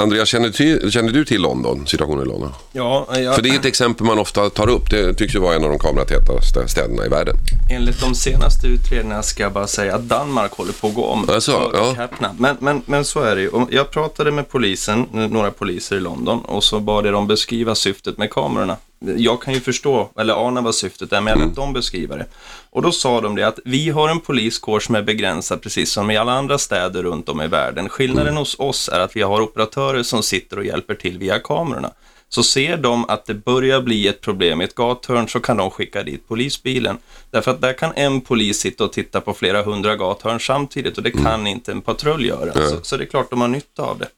[0.02, 2.52] Andreas, känner, till, känner du till London, situationen i London?
[2.72, 4.90] Ja, jag, För det är ett exempel man ofta tar upp.
[4.90, 7.36] Det tycks ju vara en av de kameratätaste städerna i världen.
[7.70, 11.28] enligt de senaste utredningarna ska jag bara säga att Danmark håller på att gå om.
[11.28, 12.08] Alltså, ja.
[12.36, 13.50] Men, men, men så är det ju.
[13.70, 18.18] Jag pratade med polisen, några poliser i London, och så bad jag dem beskriva syftet
[18.18, 18.76] med kamerorna.
[19.16, 22.26] Jag kan ju förstå, eller ana vad syftet är, men jag lät dem beskriva det.
[22.70, 26.10] Och då sa de det att vi har en poliskår som är begränsad, precis som
[26.10, 27.88] i alla andra städer runt om i världen.
[27.88, 31.90] Skillnaden hos oss är att vi har operatörer som sitter och hjälper till via kamerorna.
[32.28, 35.70] Så ser de att det börjar bli ett problem i ett gathörn så kan de
[35.70, 36.98] skicka dit polisbilen.
[37.30, 41.02] Därför att där kan en polis sitta och titta på flera hundra gathörn samtidigt och
[41.02, 42.52] det kan inte en patrull göra.
[42.70, 44.08] Så, så det är klart de har nytta av det.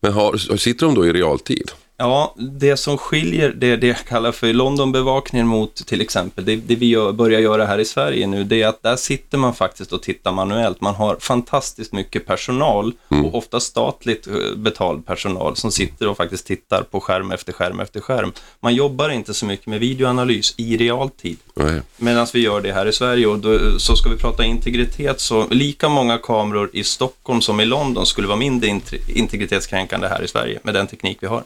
[0.00, 1.70] Men har, sitter de då i realtid?
[2.02, 6.74] Ja, det som skiljer det, det jag kallar för Londonbevakningen mot till exempel det, det
[6.74, 9.92] vi gör, börjar göra här i Sverige nu, det är att där sitter man faktiskt
[9.92, 10.80] och tittar manuellt.
[10.80, 16.46] Man har fantastiskt mycket personal och ofta statligt eh, betald personal som sitter och faktiskt
[16.46, 18.32] tittar på skärm efter skärm efter skärm.
[18.60, 21.38] Man jobbar inte så mycket med videoanalys i realtid.
[21.54, 21.80] Nej.
[21.96, 25.46] Medan vi gör det här i Sverige och då, så ska vi prata integritet så
[25.50, 30.28] lika många kameror i Stockholm som i London skulle vara mindre int- integritetskränkande här i
[30.28, 31.42] Sverige med den teknik vi har.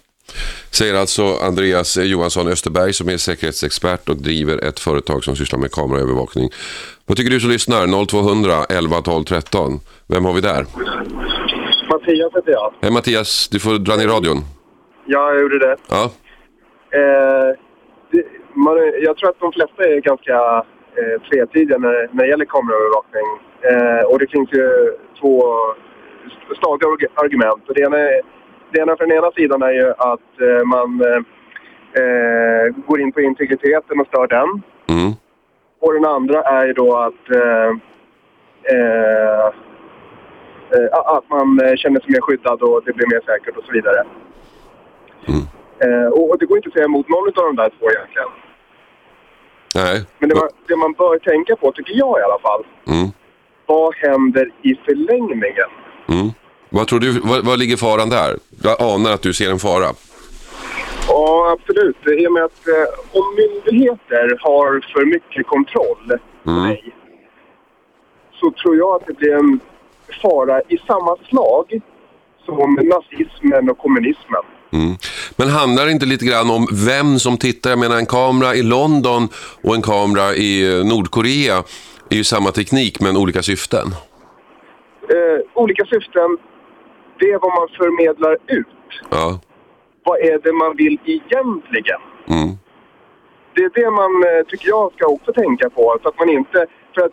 [0.71, 5.71] Säger alltså Andreas Johansson Österberg som är säkerhetsexpert och driver ett företag som sysslar med
[5.73, 6.51] kameraövervakning.
[7.07, 8.07] Vad tycker du som lyssnar?
[8.07, 9.81] 0200 11 12 13.
[10.07, 10.67] Vem har vi där?
[11.91, 12.73] Mattias heter jag.
[12.83, 14.39] Hej Mattias, du får dra ner radion.
[15.07, 15.77] Ja, jag gjorde det.
[15.91, 16.11] Ja,
[17.03, 17.51] Eh,
[18.13, 18.23] det
[18.65, 20.37] man, jag tror att de flesta är ganska
[21.01, 23.29] eh, tvetydiga när, när det gäller kameraövervakning.
[23.71, 24.69] Eh, och det finns ju
[25.21, 25.35] två
[26.61, 27.63] stadiga arg- argument.
[27.69, 28.23] Och det, ena, är-
[28.77, 31.21] ena för den ena sidan är ju att eh, man eh,
[32.03, 34.63] eh, går in på integriteten och stör den.
[34.99, 35.13] Mm.
[35.81, 37.71] Och den andra är ju då att, eh,
[38.75, 39.47] eh,
[40.75, 44.05] eh, att man känner sig mer skyddad och det blir mer säkert och så vidare.
[45.29, 45.43] Mm.
[46.13, 48.29] Och och det går inte att säga emot någon av de där två egentligen.
[49.75, 50.07] Nej.
[50.19, 53.09] Men det man, det man bör tänka på, tycker jag i alla fall, Mm.
[53.67, 55.71] vad händer i förlängningen?
[56.09, 56.29] Mm.
[56.75, 58.39] Vad tror du, vad, vad ligger faran där?
[58.63, 59.87] Jag anar att du ser en fara.
[61.09, 61.97] Ja, absolut.
[62.21, 66.65] I och med att eh, om myndigheter har för mycket kontroll på Mm.
[66.69, 66.95] dig
[68.41, 69.61] så tror jag att det blir en
[70.23, 71.81] fara i samma slag
[72.47, 74.43] som nazismen och kommunismen.
[74.73, 74.95] Mm.
[75.37, 77.71] Men handlar det inte lite grann om vem som tittar?
[77.71, 79.29] Jag menar en kamera i London
[79.63, 81.63] och en kamera i eh, Nordkorea
[82.11, 83.87] är ju samma teknik men olika syften.
[85.09, 86.39] Eh, olika syften,
[87.19, 88.67] det är vad man förmedlar ut.
[89.11, 89.41] Ja.
[90.05, 92.01] Vad är det man vill egentligen?
[92.29, 92.49] Mm.
[93.55, 95.99] Det är det man, eh, tycker jag, ska också tänka på.
[96.03, 96.67] Så att man inte...
[96.95, 97.13] För att,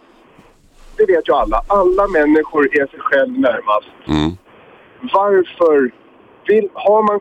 [0.98, 1.62] det vet ju alla.
[1.68, 3.90] Alla människor är sig själv närmast.
[4.08, 4.32] Mm.
[5.14, 5.92] Varför
[6.48, 7.20] vill, har man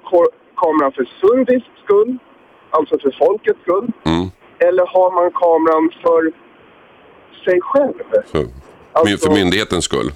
[0.57, 2.19] kameran för service skull,
[2.71, 4.27] alltså för folkets skull, Mm.
[4.59, 6.33] eller har man kameran för
[7.45, 7.95] sig själv?
[8.33, 8.47] För,
[8.93, 10.11] Alltså- för myndighetens skull.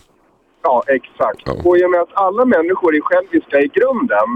[0.67, 1.41] Ja, exakt.
[1.45, 1.53] Ja.
[1.65, 4.29] Och i och med att alla människor är själviska i grunden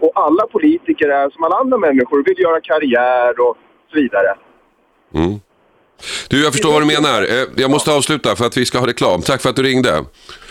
[0.00, 3.56] och alla politiker är som alla andra människor, vill göra karriär och
[3.90, 4.30] så vidare.
[5.14, 5.40] Mm.
[6.30, 7.22] Du, jag förstår vad du menar.
[7.22, 9.22] Eh, Jag måste avsluta för att vi ska ha reklam.
[9.22, 10.04] Tack för att du ringde.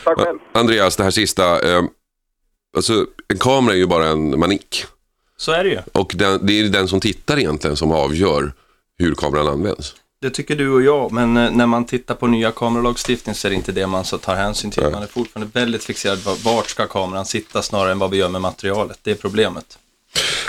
[0.03, 0.39] Tack själv.
[0.53, 1.43] Andreas, det här sista.
[1.75, 1.83] eh,
[2.75, 4.85] Alltså, en kamera är ju bara en manik.
[5.37, 5.79] Så är det ju.
[5.93, 8.51] Och den, det är den som tittar egentligen som avgör
[8.97, 9.95] hur kameran används.
[10.21, 13.49] Det tycker du och jag, men eh, när man tittar på nya kameralagstiftning så är
[13.49, 14.83] det inte det man så tar hänsyn till.
[14.83, 18.29] Man är fortfarande väldigt fixerad på vart ska kameran sitta snarare än vad vi gör
[18.29, 18.99] med materialet.
[19.03, 19.77] Det är problemet.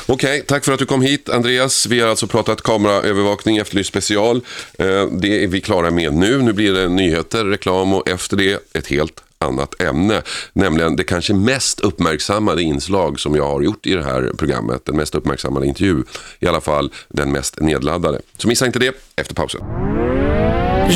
[0.06, 1.86] Okej, tack för att du kom hit Andreas.
[1.86, 4.36] Vi har alltså pratat kameraövervakning, Efterlyst special.
[4.78, 6.42] Eh, Det är vi klara med nu.
[6.42, 10.22] Nu blir det nyheter, reklam och efter det ett helt annat ämne.
[10.52, 14.84] Nämligen det kanske mest uppmärksammade inslag som jag har gjort i det här programmet.
[14.84, 16.04] Den mest uppmärksammade intervju.
[16.40, 18.20] I alla fall den mest nedladdade.
[18.38, 19.60] Så missa inte det efter pausen.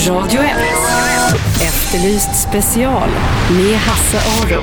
[0.08, 0.56] Radio 1.
[1.62, 3.08] Efterlyst special
[3.50, 4.62] med Hasse Aro.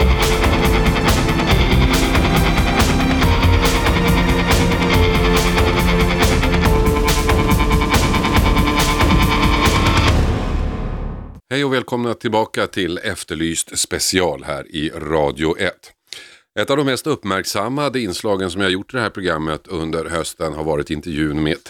[11.53, 15.73] Hej och välkomna tillbaka till Efterlyst special här i Radio 1.
[16.59, 20.53] Ett av de mest uppmärksammade inslagen som jag gjort i det här programmet under hösten
[20.53, 21.63] har varit intervjun med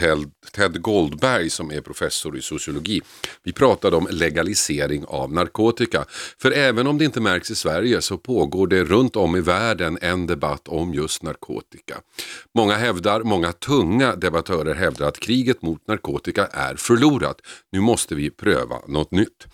[0.52, 3.02] Ted, Goldberg som är professor i sociologi.
[3.44, 6.06] Vi pratade om legalisering av narkotika.
[6.42, 9.98] För även om det inte märks i Sverige så pågår det runt om i världen
[10.02, 11.96] en debatt om just narkotika.
[12.56, 17.38] Många hävdar, många tunga debattörer hävdar att kriget mot narkotika är förlorat.
[17.72, 19.48] Nu måste vi pröva något nytt.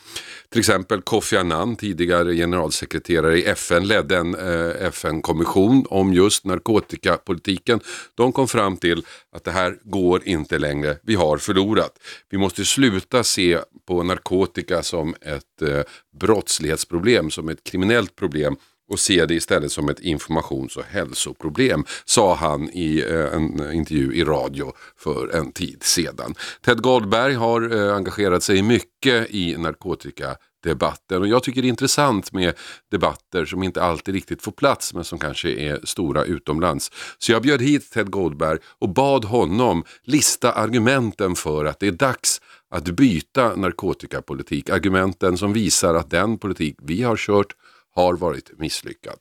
[0.52, 7.80] Till exempel Kofi Annan, tidigare generalsekreterare i FN, ledde en eh, FN-kommission om just narkotikapolitiken.
[8.16, 12.00] De kom fram till att det här går inte längre, vi har förlorat.
[12.30, 15.82] Vi måste sluta se på narkotika som ett eh,
[16.20, 18.56] brottslighetsproblem, som ett kriminellt problem
[18.90, 24.14] och se det istället som ett informations och hälsoproblem, sa han i eh, en intervju
[24.14, 26.36] i radio för en tid sedan.
[26.66, 32.34] Ted Goldberg har eh, engagerat sig mycket i narkotikadebatten och jag tycker det är intressant
[32.34, 32.54] med
[32.92, 36.92] debatter som inte alltid riktigt får plats men som kanske är stora utomlands.
[37.18, 41.92] Så jag bjöd hit Ted Goldberg och bad honom lista argumenten för att det är
[41.92, 44.70] dags att byta narkotikapolitik.
[44.70, 47.56] Argumenten som visar att den politik vi har kört
[47.96, 49.16] har varit misslyckad.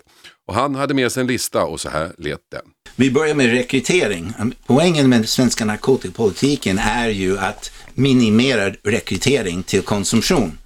[0.49, 2.63] Och han hade med sig en lista och så här lät den.
[2.97, 4.33] Vi börjar med rekrytering.
[4.67, 10.59] Poängen med svenska narkotikapolitiken är ju att minimera rekrytering till konsumtion.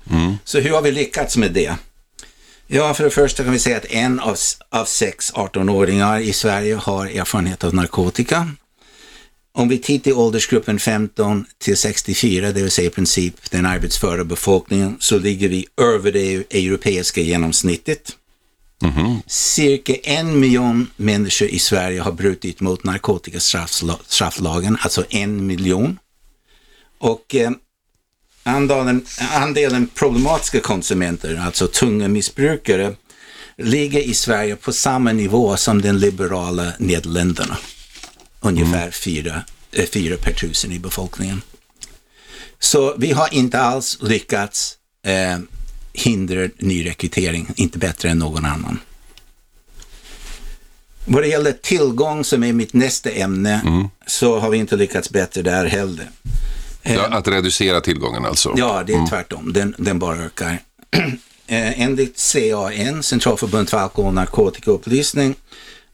[0.44, 1.76] Så hur har vi lyckats med det?
[2.66, 4.36] Ja, för det första kan vi säga att en av,
[4.70, 8.48] av sex 18-åringar i Sverige har erfarenhet av narkotika.
[9.54, 14.24] Om vi tittar i åldersgruppen 15 till 64, det vill säga i princip den arbetsföra
[14.24, 18.16] befolkningen, så ligger vi över det europeiska genomsnittet.
[19.26, 25.98] Cirka en miljon människor i Sverige har brutit mot narkotikastrafflagen, alltså en miljon.
[26.98, 27.50] Och eh,
[28.42, 32.94] andelen, andelen problematiska konsumenter, alltså tunga missbrukare,
[33.56, 37.56] ligger i Sverige på samma nivå som den liberala Nederländerna.
[38.44, 41.42] Ungefär fyra, eh, fyra per tusen i befolkningen.
[42.58, 44.76] Så vi har inte alls lyckats
[45.06, 45.38] eh,
[45.92, 48.78] hindra nyrekrytering, inte bättre än någon annan.
[51.04, 53.88] Vad det gäller tillgång som är mitt nästa ämne Mm.
[54.06, 56.10] så har vi inte lyckats bättre där heller.
[56.82, 58.54] Ja, att reducera tillgången alltså.
[58.56, 59.52] Ja, det är tvärtom.
[59.52, 60.58] Den, den bara ökar.
[61.46, 65.34] Eh, Enligt CAN, Centralförbundet för alkohol och narkotikaupplysning,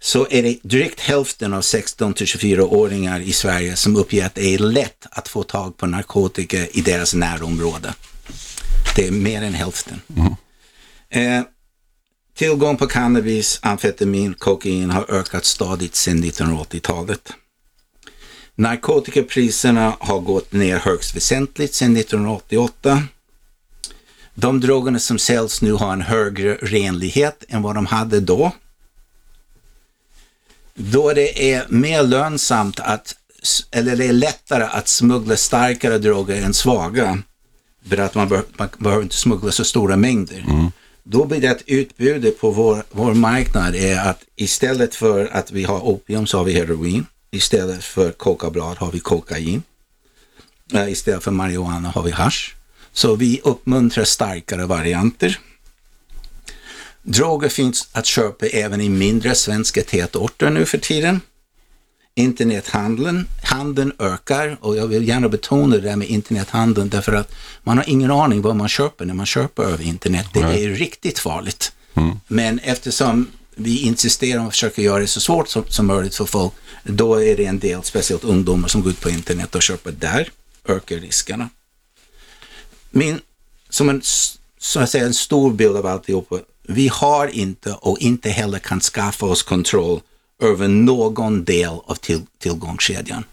[0.00, 4.54] så är det drygt hälften av 16 till 24-åringar i Sverige som uppger att det
[4.54, 7.94] är lätt att få tag på narkotika i deras närområde.
[8.96, 10.00] Det är mer än hälften.
[11.08, 11.42] Eh,
[12.36, 17.32] tillgång på cannabis, amfetamin, kokain har ökat stadigt sedan 1980-talet.
[18.54, 23.02] Narkotikapriserna har gått ner högst väsentligt sedan 1988.
[24.34, 28.52] De drogerna som säljs nu har en högre renlighet än vad de hade då.
[30.80, 33.14] Då det är mer lönsamt att,
[33.70, 37.18] eller det är lättare att smuggla starkare droger än svaga,
[37.88, 40.44] för att man, bör, man behöver inte smuggla så stora mängder.
[41.02, 45.64] Då blir det att utbudet på vår, vår marknad är att istället för att vi
[45.64, 47.06] har opium så har vi heroin.
[47.30, 49.62] Istället för kokablad har vi kokain.
[50.74, 52.54] Eh, Istället för marijuana har vi hash.
[52.92, 55.38] Så vi uppmuntrar starkare varianter.
[57.08, 61.20] Droger finns att köpa även i mindre svenska tätorter nu för tiden.
[62.14, 67.76] Internethandeln handeln ökar och jag vill gärna betona det där med internethandeln därför att man
[67.76, 70.26] har ingen aning vad man köper när man köper över internet.
[70.32, 71.72] Det är riktigt farligt.
[72.26, 76.52] Men eftersom vi insisterar och försöker göra det så svårt som, som möjligt för folk,
[76.84, 80.30] då är det en del, speciellt ungdomar som går ut på internet och köper där,
[80.68, 81.48] ökar riskerna.
[82.90, 83.20] Min,
[83.68, 84.02] som en,
[84.58, 86.38] så att säga, en stor bild av alltihopa,
[86.70, 90.00] vi har inte och inte heller kan skaffa oss kontroll
[90.42, 93.24] över någon del av till, tillgångskedjan.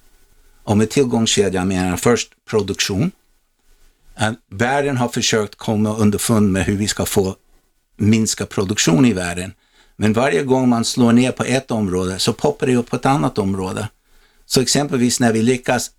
[0.63, 3.11] Och med tillgångskedjan menar jag först produktion.
[4.19, 7.35] Eh, världen har försökt komma underfund med hur vi ska få
[7.97, 9.53] minska produktion i världen.
[9.95, 13.05] Men varje gång man slår ner på ett område så poppar det upp på ett
[13.05, 13.89] annat område.
[14.45, 15.91] Så exempelvis när vi lyckas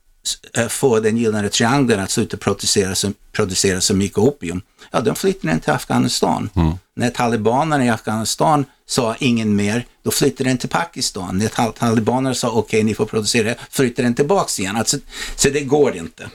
[0.69, 5.53] få den gyllene triangeln att sluta producera så, producera så mycket opium, ja, de flyttade
[5.53, 6.51] den till Afghanistan.
[6.97, 11.39] När talibanerna i Afghanistan sa ingen mer, då flyttade den till Pakistan.
[11.39, 14.77] När tal- talibanerna sa okej, ni får producera, flyttade den tillbaks igen.
[14.77, 14.97] Alltså,
[15.37, 16.31] så det går inte.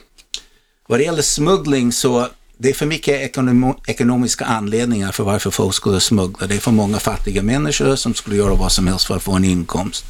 [0.88, 2.28] Vad det gäller smuggling så
[2.62, 6.46] det är för mycket ekonom- ekonomiska anledningar för varför folk skulle smuggla.
[6.46, 9.32] Det är för många fattiga människor som skulle göra vad som helst för att få
[9.32, 10.04] en inkomst.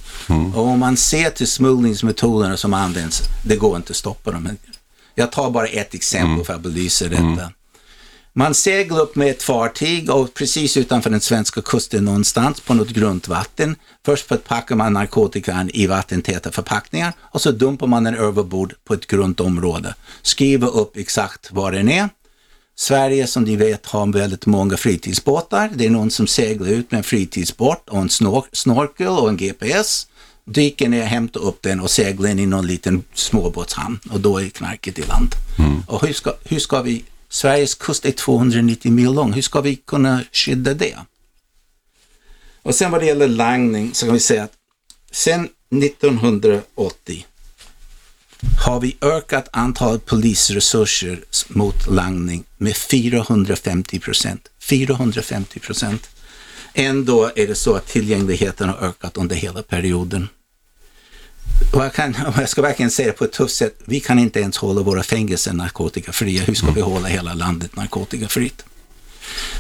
[0.55, 4.49] Och om man ser till smugglingsmetoderna som används, det går inte att stoppa dem.
[5.15, 7.53] Jag tar bara ett exempel för att belysa detta.
[8.33, 12.89] Man seglar upp med ett fartyg och precis utanför den svenska kusten någonstans på något
[12.89, 13.77] grunt vatten.
[14.05, 19.07] Först packar man narkotikan i vattentäta förpackningar och så dumpar man den överbord på ett
[19.07, 19.95] grunt område.
[20.23, 22.09] Skriver upp exakt var den är.
[22.83, 25.71] Sverige som ni vet har väldigt många fritidsbåtar.
[25.75, 29.37] Det är någon som seglar ut med en fritidsbåt och en snor- snorkel och en
[29.37, 30.07] GPS.
[30.45, 34.49] Dyker ner, hämtar upp den och seglar in i någon liten småbåtshamn och då är
[34.49, 35.35] knarket i land.
[35.87, 39.77] Och hur ska, hur ska vi, Sveriges kust är 290 mil lång, hur ska vi
[39.77, 40.97] kunna skydda det?
[42.63, 44.53] Och sen vad det gäller langning så kan vi säga att
[45.11, 47.27] sen 1980
[48.65, 54.49] har vi ökat antalet polisresurser mot langning med 450 procent.
[54.61, 56.09] 450 procent.
[56.75, 60.29] Ändå är det så att tillgängligheten har ökat under hela perioden.
[61.73, 64.41] Och jag, kan, jag ska verkligen säga det på ett tufft sätt, vi kan inte
[64.41, 66.43] ens hålla våra fängelser narkotikafria.
[66.43, 68.65] Hur ska vi hålla hela landet narkotikafritt?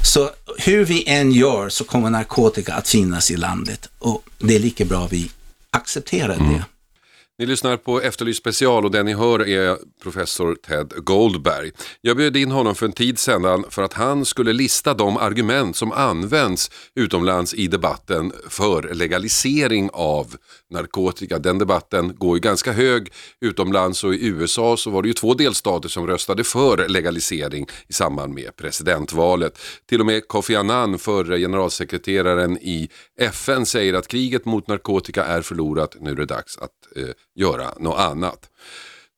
[0.03, 4.59] Så hur vi än gör så kommer narkotika att finnas i landet och det är
[4.59, 5.31] lika bra vi
[5.71, 6.45] accepterar det.
[6.45, 6.62] Mm.
[7.42, 11.70] Ni lyssnar på Efterlyst special och den ni hör är professor Ted Goldberg.
[12.00, 15.76] Jag bjöd in honom för en tid sedan för att han skulle lista de argument
[15.76, 20.37] som används utomlands i debatten för legalisering av
[20.70, 21.38] narkotika.
[21.38, 25.35] Den debatten går ju ganska hög utomlands och i USA så var det ju två
[25.35, 29.59] delstater som röstade för legalisering i samband med presidentvalet.
[29.88, 32.88] Till och med Kofi Annan, förre generalsekreteraren i
[33.20, 35.96] FN, säger att kriget mot narkotika är förlorat.
[36.00, 38.49] Nu är det dags att eh, göra något annat.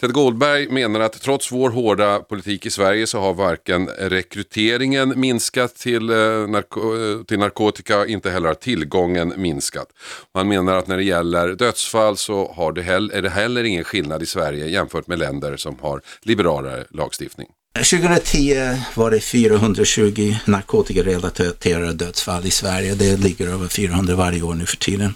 [0.01, 5.77] Ted Goldberg menar att trots vår hårda politik i Sverige så har varken rekryteringen minskat
[5.77, 9.87] till, eh, narko- eh, till narkotika, inte heller har tillgången minskat.
[10.35, 13.85] Han menar att när det gäller dödsfall så har det heller, är det heller ingen
[13.85, 17.49] skillnad i Sverige jämfört med länder som har liberalare lagstiftning.
[17.79, 22.95] 2010 var det 420 narkotikarelaterade dödsfall i Sverige.
[22.95, 25.15] Det ligger över 400 varje år nu för tiden.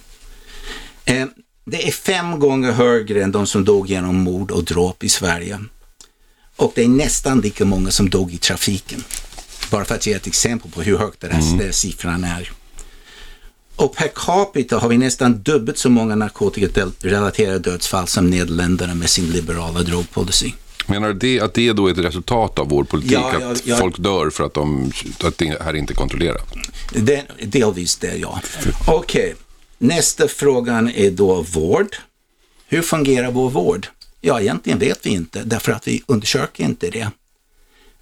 [1.05, 1.25] Eh,
[1.71, 5.59] det är fem gånger högre än de som dog genom mord och dråp i Sverige.
[6.55, 9.03] Och det är nästan lika många som dog i trafiken.
[9.71, 11.73] Bara för att ge ett exempel på hur högt den här mm.
[11.73, 12.51] siffran är.
[13.75, 19.31] Och per capita har vi nästan dubbelt så många narkotikarelaterade dödsfall som Nederländerna med sin
[19.31, 20.51] liberala drogpolicy.
[20.87, 23.11] Menar du att det då är ett resultat av vår politik?
[23.11, 23.77] Ja, ja, att ja.
[23.77, 24.91] folk dör för att, de,
[25.23, 26.53] att det här inte är kontrollerat?
[26.93, 28.41] Det, delvis det, ja.
[28.87, 29.35] Okej,
[29.79, 31.95] nästa frågan är då vård.
[32.67, 33.87] Hur fungerar vår vård?
[34.21, 37.11] Ja, egentligen vet vi inte, därför att vi undersöker inte det.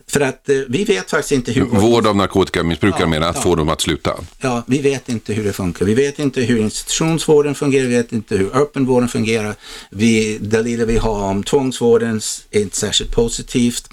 [0.09, 1.65] För att eh, vi vet faktiskt inte hur...
[1.65, 3.41] Vård av narkotikamissbrukare Ja, menar att ja.
[3.41, 4.15] få dem att sluta?
[4.39, 5.85] Ja, vi vet inte hur det funkar.
[5.85, 9.55] Vi vet inte hur institutionsvården fungerar, vi vet inte hur öppenvården fungerar.
[9.89, 13.89] Vi, det lilla vi har om tvångsvården är inte särskilt positivt.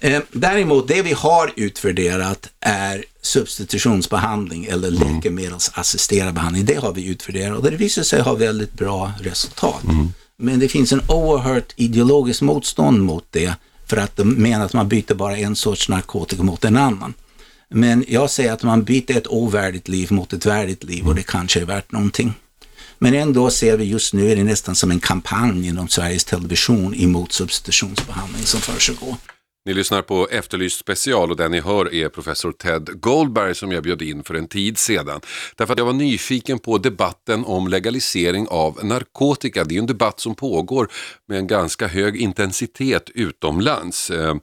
[0.00, 6.64] Eh, däremot, det vi har utvärderat är substitutionsbehandling eller läkemedelsassisterad behandling.
[6.64, 9.82] Det har vi utvärderat och det visar sig ha väldigt bra resultat.
[10.36, 13.54] Men det finns en oerhört ideologiskt motstånd mot det
[13.86, 17.14] för att de menar att man byter bara en sorts narkotika mot en annan.
[17.68, 21.22] Men jag säger att man byter ett ovärdigt liv mot ett värdigt liv och det
[21.22, 22.32] kanske är värt någonting.
[22.98, 26.94] Men ändå ser vi just nu är det nästan som en kampanj inom Sveriges Television
[26.94, 29.16] emot substitutionsbehandling som försiggår.
[29.68, 33.82] Ni lyssnar på Efterlyst special och den ni hör är professor Ted Goldberg som jag
[33.82, 35.20] bjöd in för en tid sedan.
[35.56, 39.64] Därför att jag var nyfiken på debatten om legalisering av narkotika.
[39.64, 40.88] Det är en debatt som pågår
[41.26, 44.10] med en ganska hög intensitet utomlands.
[44.10, 44.34] Eh,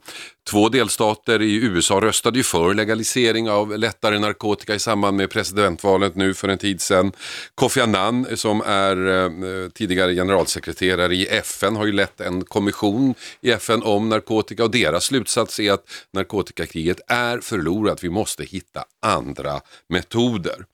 [0.50, 6.14] Två delstater i USA röstade ju för legalisering av lättare narkotika i samband med presidentvalet
[6.14, 7.12] nu för en tid sedan.
[7.54, 13.50] Kofi Annan som är eh, tidigare generalsekreterare i FN har ju lett en kommission i
[13.50, 18.04] FN om narkotika och deras slutsats är att narkotikakriget är förlorat.
[18.04, 20.64] Vi måste hitta andra metoder.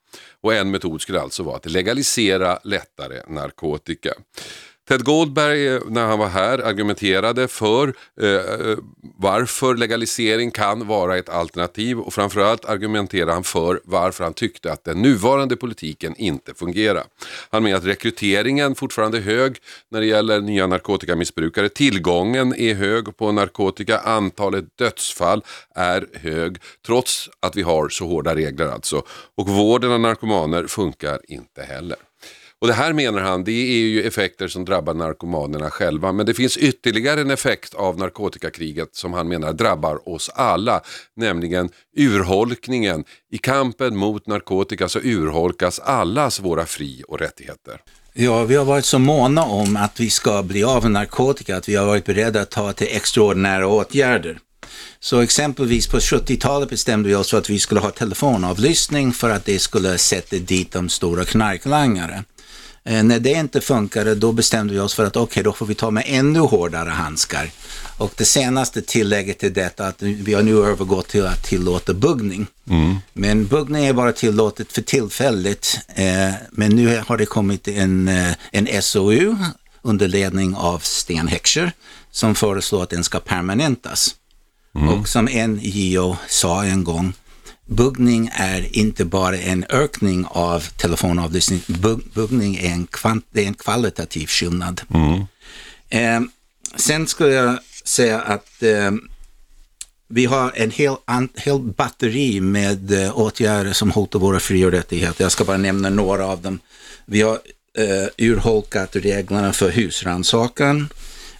[0.41, 4.13] Och en metod skulle alltså vara att legalisera lättare narkotika.
[4.89, 8.79] Ted Goldberg, eh, när han var här, argumenterade för eh, eh,
[9.19, 14.85] varför legalisering kan vara ett alternativ och framförallt argumenterade han för varför han tyckte att
[14.85, 17.05] den nuvarande politiken inte fungerar.
[17.51, 19.57] Han menar att rekryteringen fortfarande är hög
[19.91, 21.69] när det gäller nya narkotikamissbrukare.
[21.69, 28.35] Tillgången är hög på narkotika, antalet dödsfall är hög trots att vi har så hårda
[28.35, 29.03] regler alltså.
[29.37, 31.99] Och vården av narkomaner funkar inte heller.
[32.63, 36.13] Och det här menar han, det är ju effekter som drabbar narkomanerna själva.
[36.13, 40.81] Men det finns ytterligare en effekt av narkotikakriget som han menar drabbar oss alla.
[41.17, 43.05] Nämligen urholkningen.
[43.33, 47.81] I kampen mot narkotika så urholkas allas våra fri och rättigheter.
[48.13, 51.69] Ja, vi har varit så måna om att vi ska bli av med narkotika att
[51.69, 54.39] vi har varit beredda att ta till extraordinära åtgärder.
[55.01, 59.45] Så exempelvis på 70-talet bestämde vi oss för att vi skulle ha telefonavlyssning för att
[59.45, 62.25] det skulle sätta dit de stora knarklangare.
[62.85, 65.75] Eh, när det inte funkade då bestämde vi oss för att okej, då får vi
[65.75, 67.51] ta med ännu hårdare handskar.
[67.99, 72.47] Och det senaste tillägget till detta att vi har nu övergått till att tillåta buggning.
[73.13, 75.79] Men buggning är bara tillåtet för tillfället.
[75.89, 79.37] Eh, men nu har det kommit en, eh, en SOU
[79.83, 81.73] under ledning av Sten Heckscher
[82.11, 84.15] som föreslår att den ska permanentas.
[85.01, 87.15] Och som en JO sa en gång,
[87.67, 93.55] buggning är inte bara en ökning av telefonavlyssning, Bug, buggning är en, kvant, är en
[93.55, 94.81] kvalitativ skillnad.
[95.89, 96.21] Eh,
[96.77, 98.91] sen skulle jag säga att eh,
[100.09, 104.71] vi har en hel, an, hel batteri med eh, åtgärder som hotar våra fri och
[104.71, 105.25] rättigheter.
[105.25, 106.59] Jag ska bara nämna några av dem.
[107.07, 107.39] Vi har
[107.79, 110.89] eh, urholkat reglerna för husrannsakan.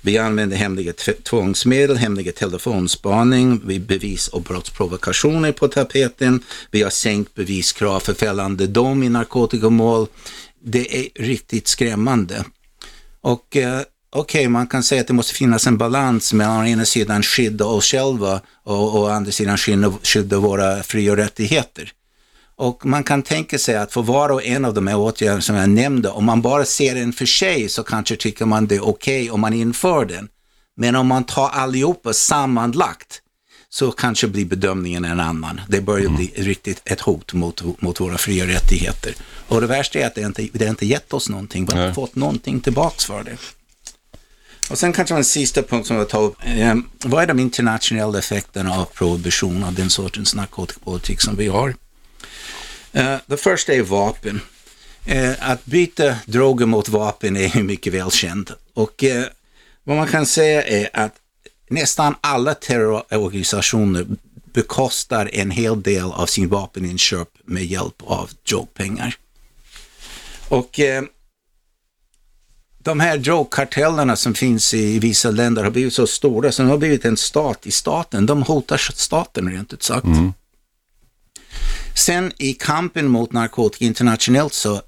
[0.05, 6.43] Vi använder hemliga tvångsmedel, hemliga telefonspaning, vi bevis och brottsprovokationer på tapeten.
[6.71, 10.07] Vi har sänkt beviskrav för fällande dom i narkotikamål.
[10.65, 12.45] Det är riktigt skrämmande.
[13.21, 16.85] Och eh, okej, man kan säga att det måste finnas en balans mellan å ena
[16.85, 21.93] sidan skydda oss själva och å andra sidan skydda, skydda våra fri och rättigheter.
[22.63, 25.57] Och man kan tänka sig att för var och en av de här åtgärderna som
[25.57, 28.85] jag nämnde, om man bara ser den för sig så kanske tycker man det är
[28.85, 30.29] okej om man inför den.
[30.77, 33.21] Men om man tar allihopa sammanlagt
[33.69, 35.61] så kanske blir bedömningen en annan.
[35.69, 39.15] Det börjar bli riktigt ett hot mot, mot våra fria rättigheter.
[39.49, 41.67] Och det värsta är att det inte, det inte gett oss någonting.
[41.67, 43.37] Vi har inte fått någonting tillbaks för det.
[44.71, 46.37] Och sen kanske en sista punkt som jag tar upp.
[46.45, 51.75] Eh, vad är de internationella effekterna av prohibition av den sortens narkotikapolitik som vi har?
[52.93, 54.41] Eh, det första är vapen.
[55.07, 58.51] Eh, att byta droger mot vapen är mycket välkänt.
[58.75, 59.25] Och eh,
[59.85, 61.15] vad man kan säga är att
[61.71, 64.07] nästan alla terrororganisationer
[64.53, 69.17] bekostar en hel del av sin vapeninköp med hjälp av drogpengar.
[70.49, 71.03] Och eh,
[72.79, 76.79] de här drogkartellerna som finns i vissa länder har blivit så stora så de har
[76.79, 78.27] blivit en stat i staten.
[78.27, 80.05] De hotar staten rent ut sagt.
[80.07, 80.33] Mm.
[81.95, 84.83] Sen i kampen mot narkotika internationellt så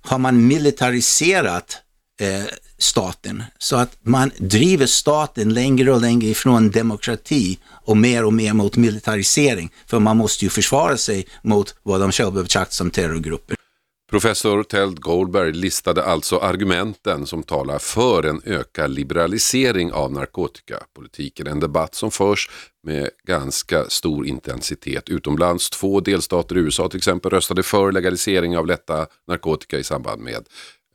[0.00, 1.78] har man militariserat
[2.20, 2.44] eh,
[2.78, 8.52] staten så att man driver staten längre och längre ifrån demokrati och mer och mer
[8.52, 9.70] mot militarisering.
[9.86, 13.56] För man måste ju försvara sig mot vad de själva betraktar som terrorgrupper.
[14.10, 21.46] Professor Teld Goldberg listade alltså argumenten som talar för en ökad liberalisering av narkotikapolitiken.
[21.46, 22.50] En debatt som förs
[22.82, 25.70] med ganska stor intensitet utomlands.
[25.70, 30.44] Två delstater i USA till exempel röstade för legalisering av lätta narkotika i samband med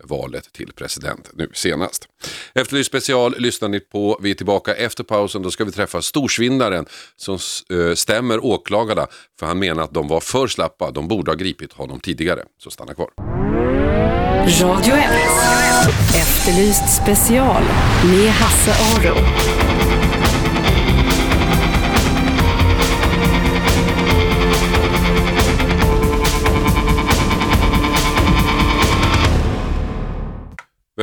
[0.04, 2.08] valet till president nu senast.
[2.54, 4.20] Efterlyst special lyssnar ni på.
[4.22, 5.42] Vi är tillbaka efter pausen.
[5.42, 6.86] Då ska vi träffa storsvindlaren
[7.16, 9.08] som eh, stämmer åklagarna
[9.40, 10.92] för han menar att de var för slappa.
[10.92, 12.44] De borde ha gripit honom tidigare.
[12.58, 13.10] Så stanna kvar.
[14.62, 15.06] Radio 1.
[16.16, 17.64] Efterlyst special
[18.04, 19.16] med Hasse Aro.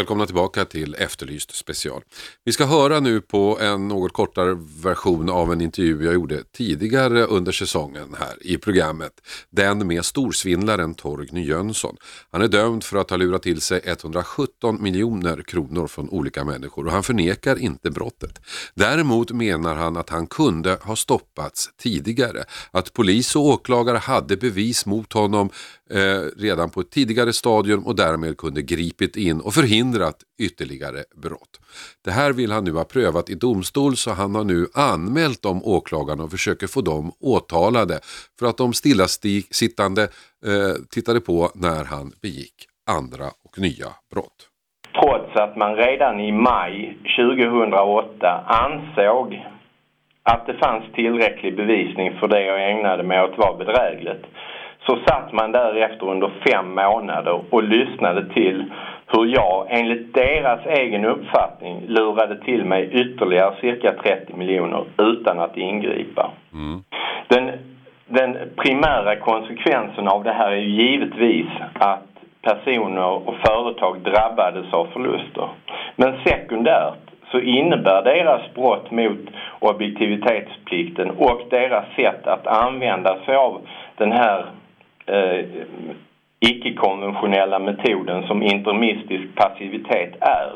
[0.03, 2.03] Välkomna tillbaka till Efterlyst special.
[2.44, 7.24] Vi ska höra nu på en något kortare version av en intervju jag gjorde tidigare
[7.24, 9.12] under säsongen här i programmet.
[9.50, 11.96] Den med storsvindlaren Torgny Jönsson.
[12.30, 16.86] Han är dömd för att ha lurat till sig 117 miljoner kronor från olika människor
[16.86, 18.40] och han förnekar inte brottet.
[18.74, 22.44] Däremot menar han att han kunde ha stoppats tidigare.
[22.70, 25.50] Att polis och åklagare hade bevis mot honom
[25.90, 31.60] eh, redan på ett tidigare stadium och därmed kunde gripit in och förhindrat ytterligare brott.
[32.04, 35.64] Det här vill han nu ha prövat i domstol så han har nu anmält de
[35.64, 38.00] åklagarna och försöker få dem åtalade
[38.38, 40.02] för att de stillasittande
[40.46, 44.48] eh, tittade på när han begick andra och nya brott.
[45.00, 49.46] Trots att man redan i maj 2008 ansåg
[50.22, 54.24] att det fanns tillräcklig bevisning för det jag ägnade mig åt var bedrägligt
[54.86, 58.72] så satt man därefter under fem månader och lyssnade till
[59.06, 65.56] hur jag enligt deras egen uppfattning lurade till mig ytterligare cirka 30 miljoner utan att
[65.56, 66.30] ingripa.
[66.52, 66.82] Mm.
[67.28, 67.50] Den,
[68.06, 72.02] den primära konsekvensen av det här är givetvis att
[72.42, 75.48] personer och företag drabbades av förluster.
[75.96, 76.98] Men sekundärt
[77.30, 79.18] så innebär deras brott mot
[79.58, 83.60] objektivitetsplikten och deras sätt att använda sig av
[83.96, 84.44] den här
[85.07, 85.44] eh,
[86.40, 90.50] icke-konventionella metoden som intermistisk passivitet är.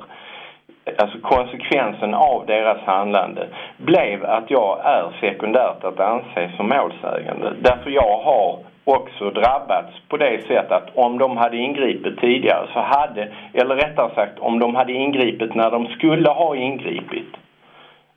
[0.99, 7.53] Alltså konsekvensen av deras handlande blev att jag är sekundärt att anse som målsägande.
[7.61, 12.81] Därför jag har också drabbats på det sättet att om de hade ingripit tidigare så
[12.81, 17.37] hade, eller rättare sagt om de hade ingripit när de skulle ha ingripit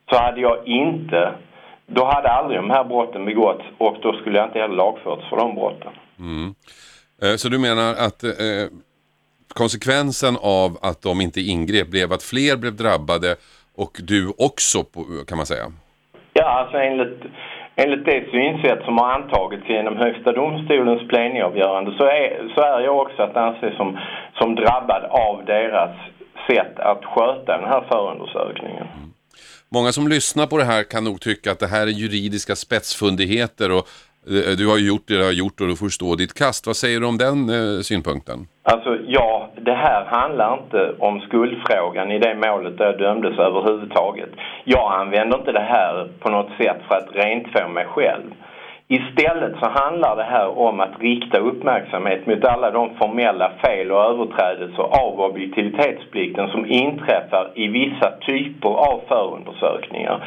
[0.09, 1.31] så hade jag inte,
[1.89, 5.37] då hade aldrig de här brotten begåtts och då skulle jag inte heller lagförts för
[5.37, 5.91] de brotten.
[6.19, 6.55] Mm.
[7.21, 8.65] Eh, så du menar att eh,
[9.53, 13.35] konsekvensen av att de inte ingrep blev att fler blev drabbade
[13.77, 14.79] och du också
[15.27, 15.65] kan man säga?
[16.33, 17.21] Ja, alltså enligt,
[17.75, 22.97] enligt det synsätt som har antagits genom Högsta domstolens plenavgörande så är, så är jag
[22.97, 23.99] också att anse som,
[24.39, 25.95] som drabbad av deras
[26.49, 28.87] sätt att sköta den här förundersökningen.
[28.97, 29.08] Mm.
[29.71, 33.71] Många som lyssnar på det här kan nog tycka att det här är juridiska spetsfundigheter
[33.71, 33.83] och
[34.33, 36.67] eh, du har gjort det du har gjort och du får stå ditt kast.
[36.67, 38.47] Vad säger du om den eh, synpunkten?
[38.63, 44.29] Alltså ja, det här handlar inte om skuldfrågan i det målet där jag dömdes överhuvudtaget.
[44.63, 48.25] Jag använder inte det här på något sätt för att rentvå mig själv.
[48.91, 54.03] Istället så handlar det här om att rikta uppmärksamhet mot alla de formella fel och
[54.03, 60.19] överträdelser av objektivitetsplikten som inträffar i vissa typer av förundersökningar.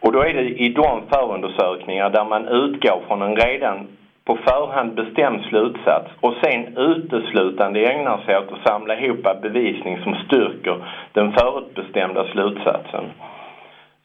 [0.00, 3.86] Och då är det i de förundersökningar där man utgår från en redan
[4.24, 10.14] på förhand bestämd slutsats och sen uteslutande ägnar sig åt att samla ihop bevisning som
[10.14, 10.76] styrker
[11.12, 13.04] den förutbestämda slutsatsen.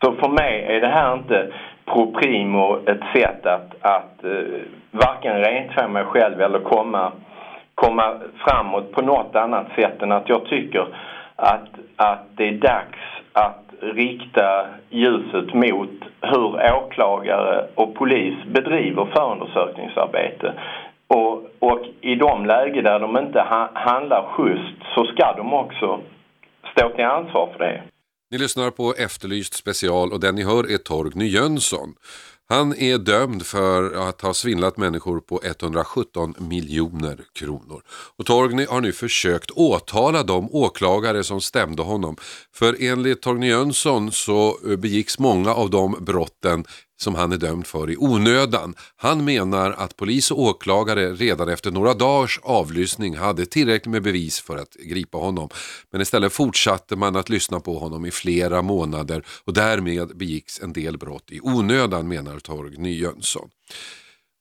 [0.03, 1.47] Så för mig är det här inte
[1.87, 4.61] pro primo ett sätt att, att uh,
[4.91, 7.11] varken rentvå mig själv eller komma,
[7.75, 10.87] komma framåt på något annat sätt än att jag tycker
[11.35, 12.99] att, att det är dags
[13.33, 15.89] att rikta ljuset mot
[16.21, 20.53] hur åklagare och polis bedriver förundersökningsarbete.
[21.07, 25.99] Och, och i de lägen där de inte ha, handlar schysst så ska de också
[26.71, 27.81] stå till ansvar för det.
[28.31, 31.93] Ni lyssnar på Efterlyst special och den ni hör är Torgny Jönsson.
[32.49, 37.81] Han är dömd för att ha svindlat människor på 117 miljoner kronor.
[38.17, 42.17] Och Torgny har nu försökt åtala de åklagare som stämde honom.
[42.53, 46.65] För enligt Torgny Jönsson så eh, begicks många av de brotten
[46.97, 48.75] som han är dömd för i onödan.
[48.95, 54.39] Han menar att polis och åklagare redan efter några dagars avlyssning hade tillräckligt med bevis
[54.39, 55.49] för att gripa honom.
[55.91, 60.73] Men istället fortsatte man att lyssna på honom i flera månader och därmed begicks en
[60.73, 63.49] del brott i onödan menar Torgny Jönsson.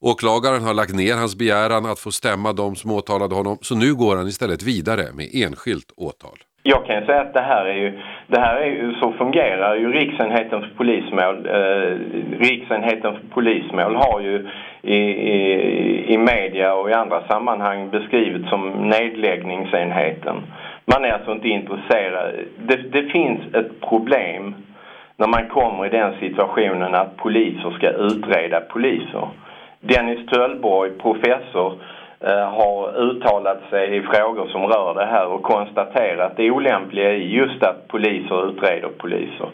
[0.00, 3.94] Åklagaren har lagt ner hans begäran att få stämma de som åtalade honom så nu
[3.94, 6.38] går han istället vidare med enskilt åtal.
[6.68, 9.92] Jag kan säga att det här är ju, det här är ju, så fungerar ju
[9.92, 11.46] Riksenheten för polismål.
[11.46, 11.96] Eh,
[12.38, 14.46] Riksenheten för polismål har ju
[14.82, 20.36] i, i, i media och i andra sammanhang beskrivits som nedläggningsenheten.
[20.84, 22.34] Man är alltså inte intresserad.
[22.58, 24.54] Det, det finns ett problem
[25.16, 29.28] när man kommer i den situationen att poliser ska utreda poliser.
[29.80, 35.42] Dennis Töllborg, professor, eh, Eh, har uttalat sig i frågor som rör det här och
[35.42, 39.48] konstaterat det olämpliga i just att poliser utreder poliser.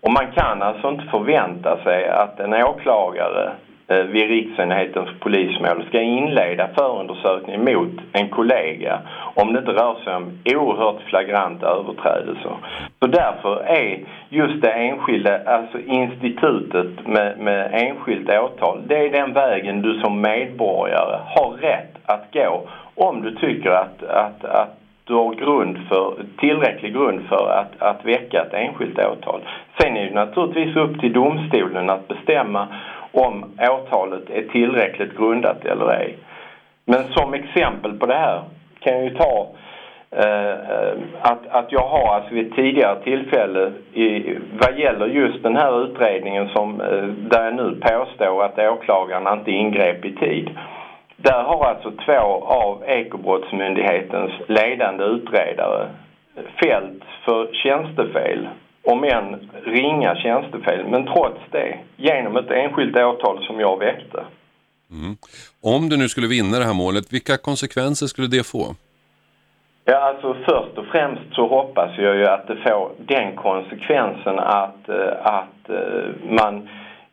[0.00, 3.52] Och man kan alltså inte förvänta sig att en åklagare
[3.88, 8.98] eh, vid riksenheten för polismål ska inleda förundersökning mot en kollega
[9.34, 12.56] om det inte rör sig om oerhört flagranta överträdelser.
[13.00, 19.32] Så därför är just det enskilda, alltså institutet med, med enskilt åtal, det är den
[19.32, 25.14] vägen du som medborgare har rätt att gå om du tycker att, att, att du
[25.14, 29.40] har grund för, tillräcklig grund för att, att väcka ett enskilt åtal.
[29.80, 32.68] Sen är det naturligtvis upp till domstolen att bestämma
[33.12, 36.18] om åtalet är tillräckligt grundat eller ej.
[36.84, 38.40] Men som exempel på det här
[38.80, 39.48] kan jag ju ta
[40.10, 40.54] eh,
[41.20, 45.84] att, att jag har alltså vid ett tidigare tillfälle i, vad gäller just den här
[45.84, 50.50] utredningen som, eh, där jag nu påstår att åklagaren inte ingrep i tid.
[51.16, 55.88] Där har alltså två av Ekobrottsmyndighetens ledande utredare
[56.62, 58.48] fällts för tjänstefel,
[58.82, 64.24] om än ringa tjänstefel, men trots det genom ett enskilt åtal som jag väckte.
[64.90, 65.16] Mm.
[65.62, 68.74] Om du nu skulle vinna det här målet, vilka konsekvenser skulle det få?
[69.84, 74.88] Ja, alltså först och främst så hoppas jag ju att det får den konsekvensen att,
[74.88, 76.68] eh, att eh, man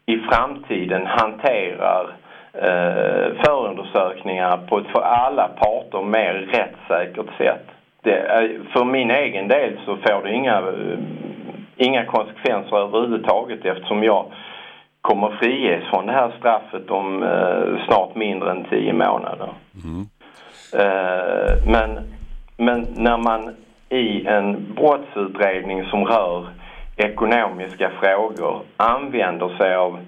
[0.06, 2.16] i framtiden hanterar
[2.54, 7.66] eh, förundersökningar på ett för alla parter mer rättssäkert sätt.
[8.04, 11.00] Det, för min egen del så får det inga, eh,
[11.78, 14.26] inga konsekvenser överhuvudtaget eftersom jag
[15.02, 19.50] kommer friges från det här straffet om eh, snart mindre än tio månader.
[19.84, 20.06] Mm.
[20.80, 22.00] Eh, men,
[22.58, 23.56] men när man
[23.90, 26.48] i en brottsutredning som rör
[26.98, 30.00] ekonomiska frågor använder sig av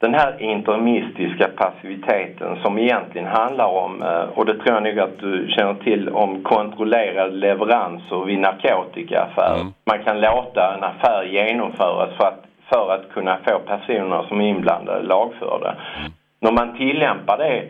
[0.00, 5.18] den här interimistiska passiviteten som egentligen handlar om, eh, och det tror jag nog att
[5.18, 9.60] du känner till, om kontrollerade leveranser vid narkotikaaffärer.
[9.60, 9.72] Mm.
[9.86, 14.48] Man kan låta en affär genomföras för att, för att kunna få personer som är
[14.48, 15.74] inblandade lagförda.
[15.98, 16.12] Mm.
[16.40, 17.62] När man tillämpar det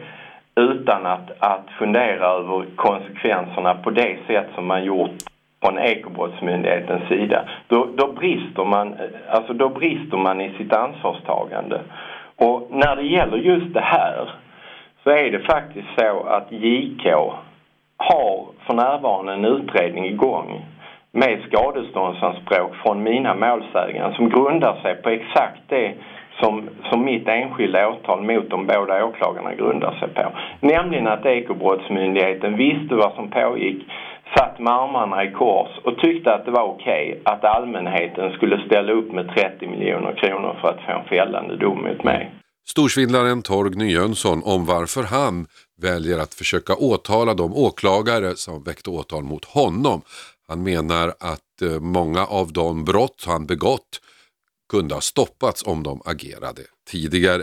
[0.60, 5.16] utan att, att fundera över konsekvenserna på det sätt som man gjort
[5.62, 8.94] från Ekobrottsmyndighetens sida, då, då, brister man,
[9.30, 11.80] alltså då brister man i sitt ansvarstagande.
[12.38, 14.30] Och när det gäller just det här
[15.04, 17.06] så är det faktiskt så att JK
[17.96, 20.60] har för närvarande en utredning igång
[21.12, 25.92] med skadeståndsanspråk från mina målsägare som grundar sig på exakt det
[26.40, 30.22] som, som mitt enskilda åtal mot de båda åklagarna grundar sig på.
[30.60, 33.82] Nämligen att Ekobrottsmyndigheten visste vad som pågick,
[34.34, 38.66] satt med armarna i kors och tyckte att det var okej okay att allmänheten skulle
[38.66, 42.34] ställa upp med 30 miljoner kronor för att få en fällande dom mot mig.
[42.68, 45.46] Storsvindlaren Torgny Jönsson om varför han
[45.82, 50.02] väljer att försöka åtala de åklagare som väckte åtal mot honom.
[50.48, 54.00] Han menar att eh, många av de brott han begått
[54.72, 57.42] kunde ha stoppats om de agerade tidigare.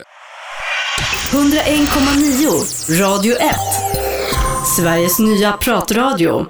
[1.31, 3.41] 101,9 Radio 1
[4.77, 6.45] Sveriges nya pratradio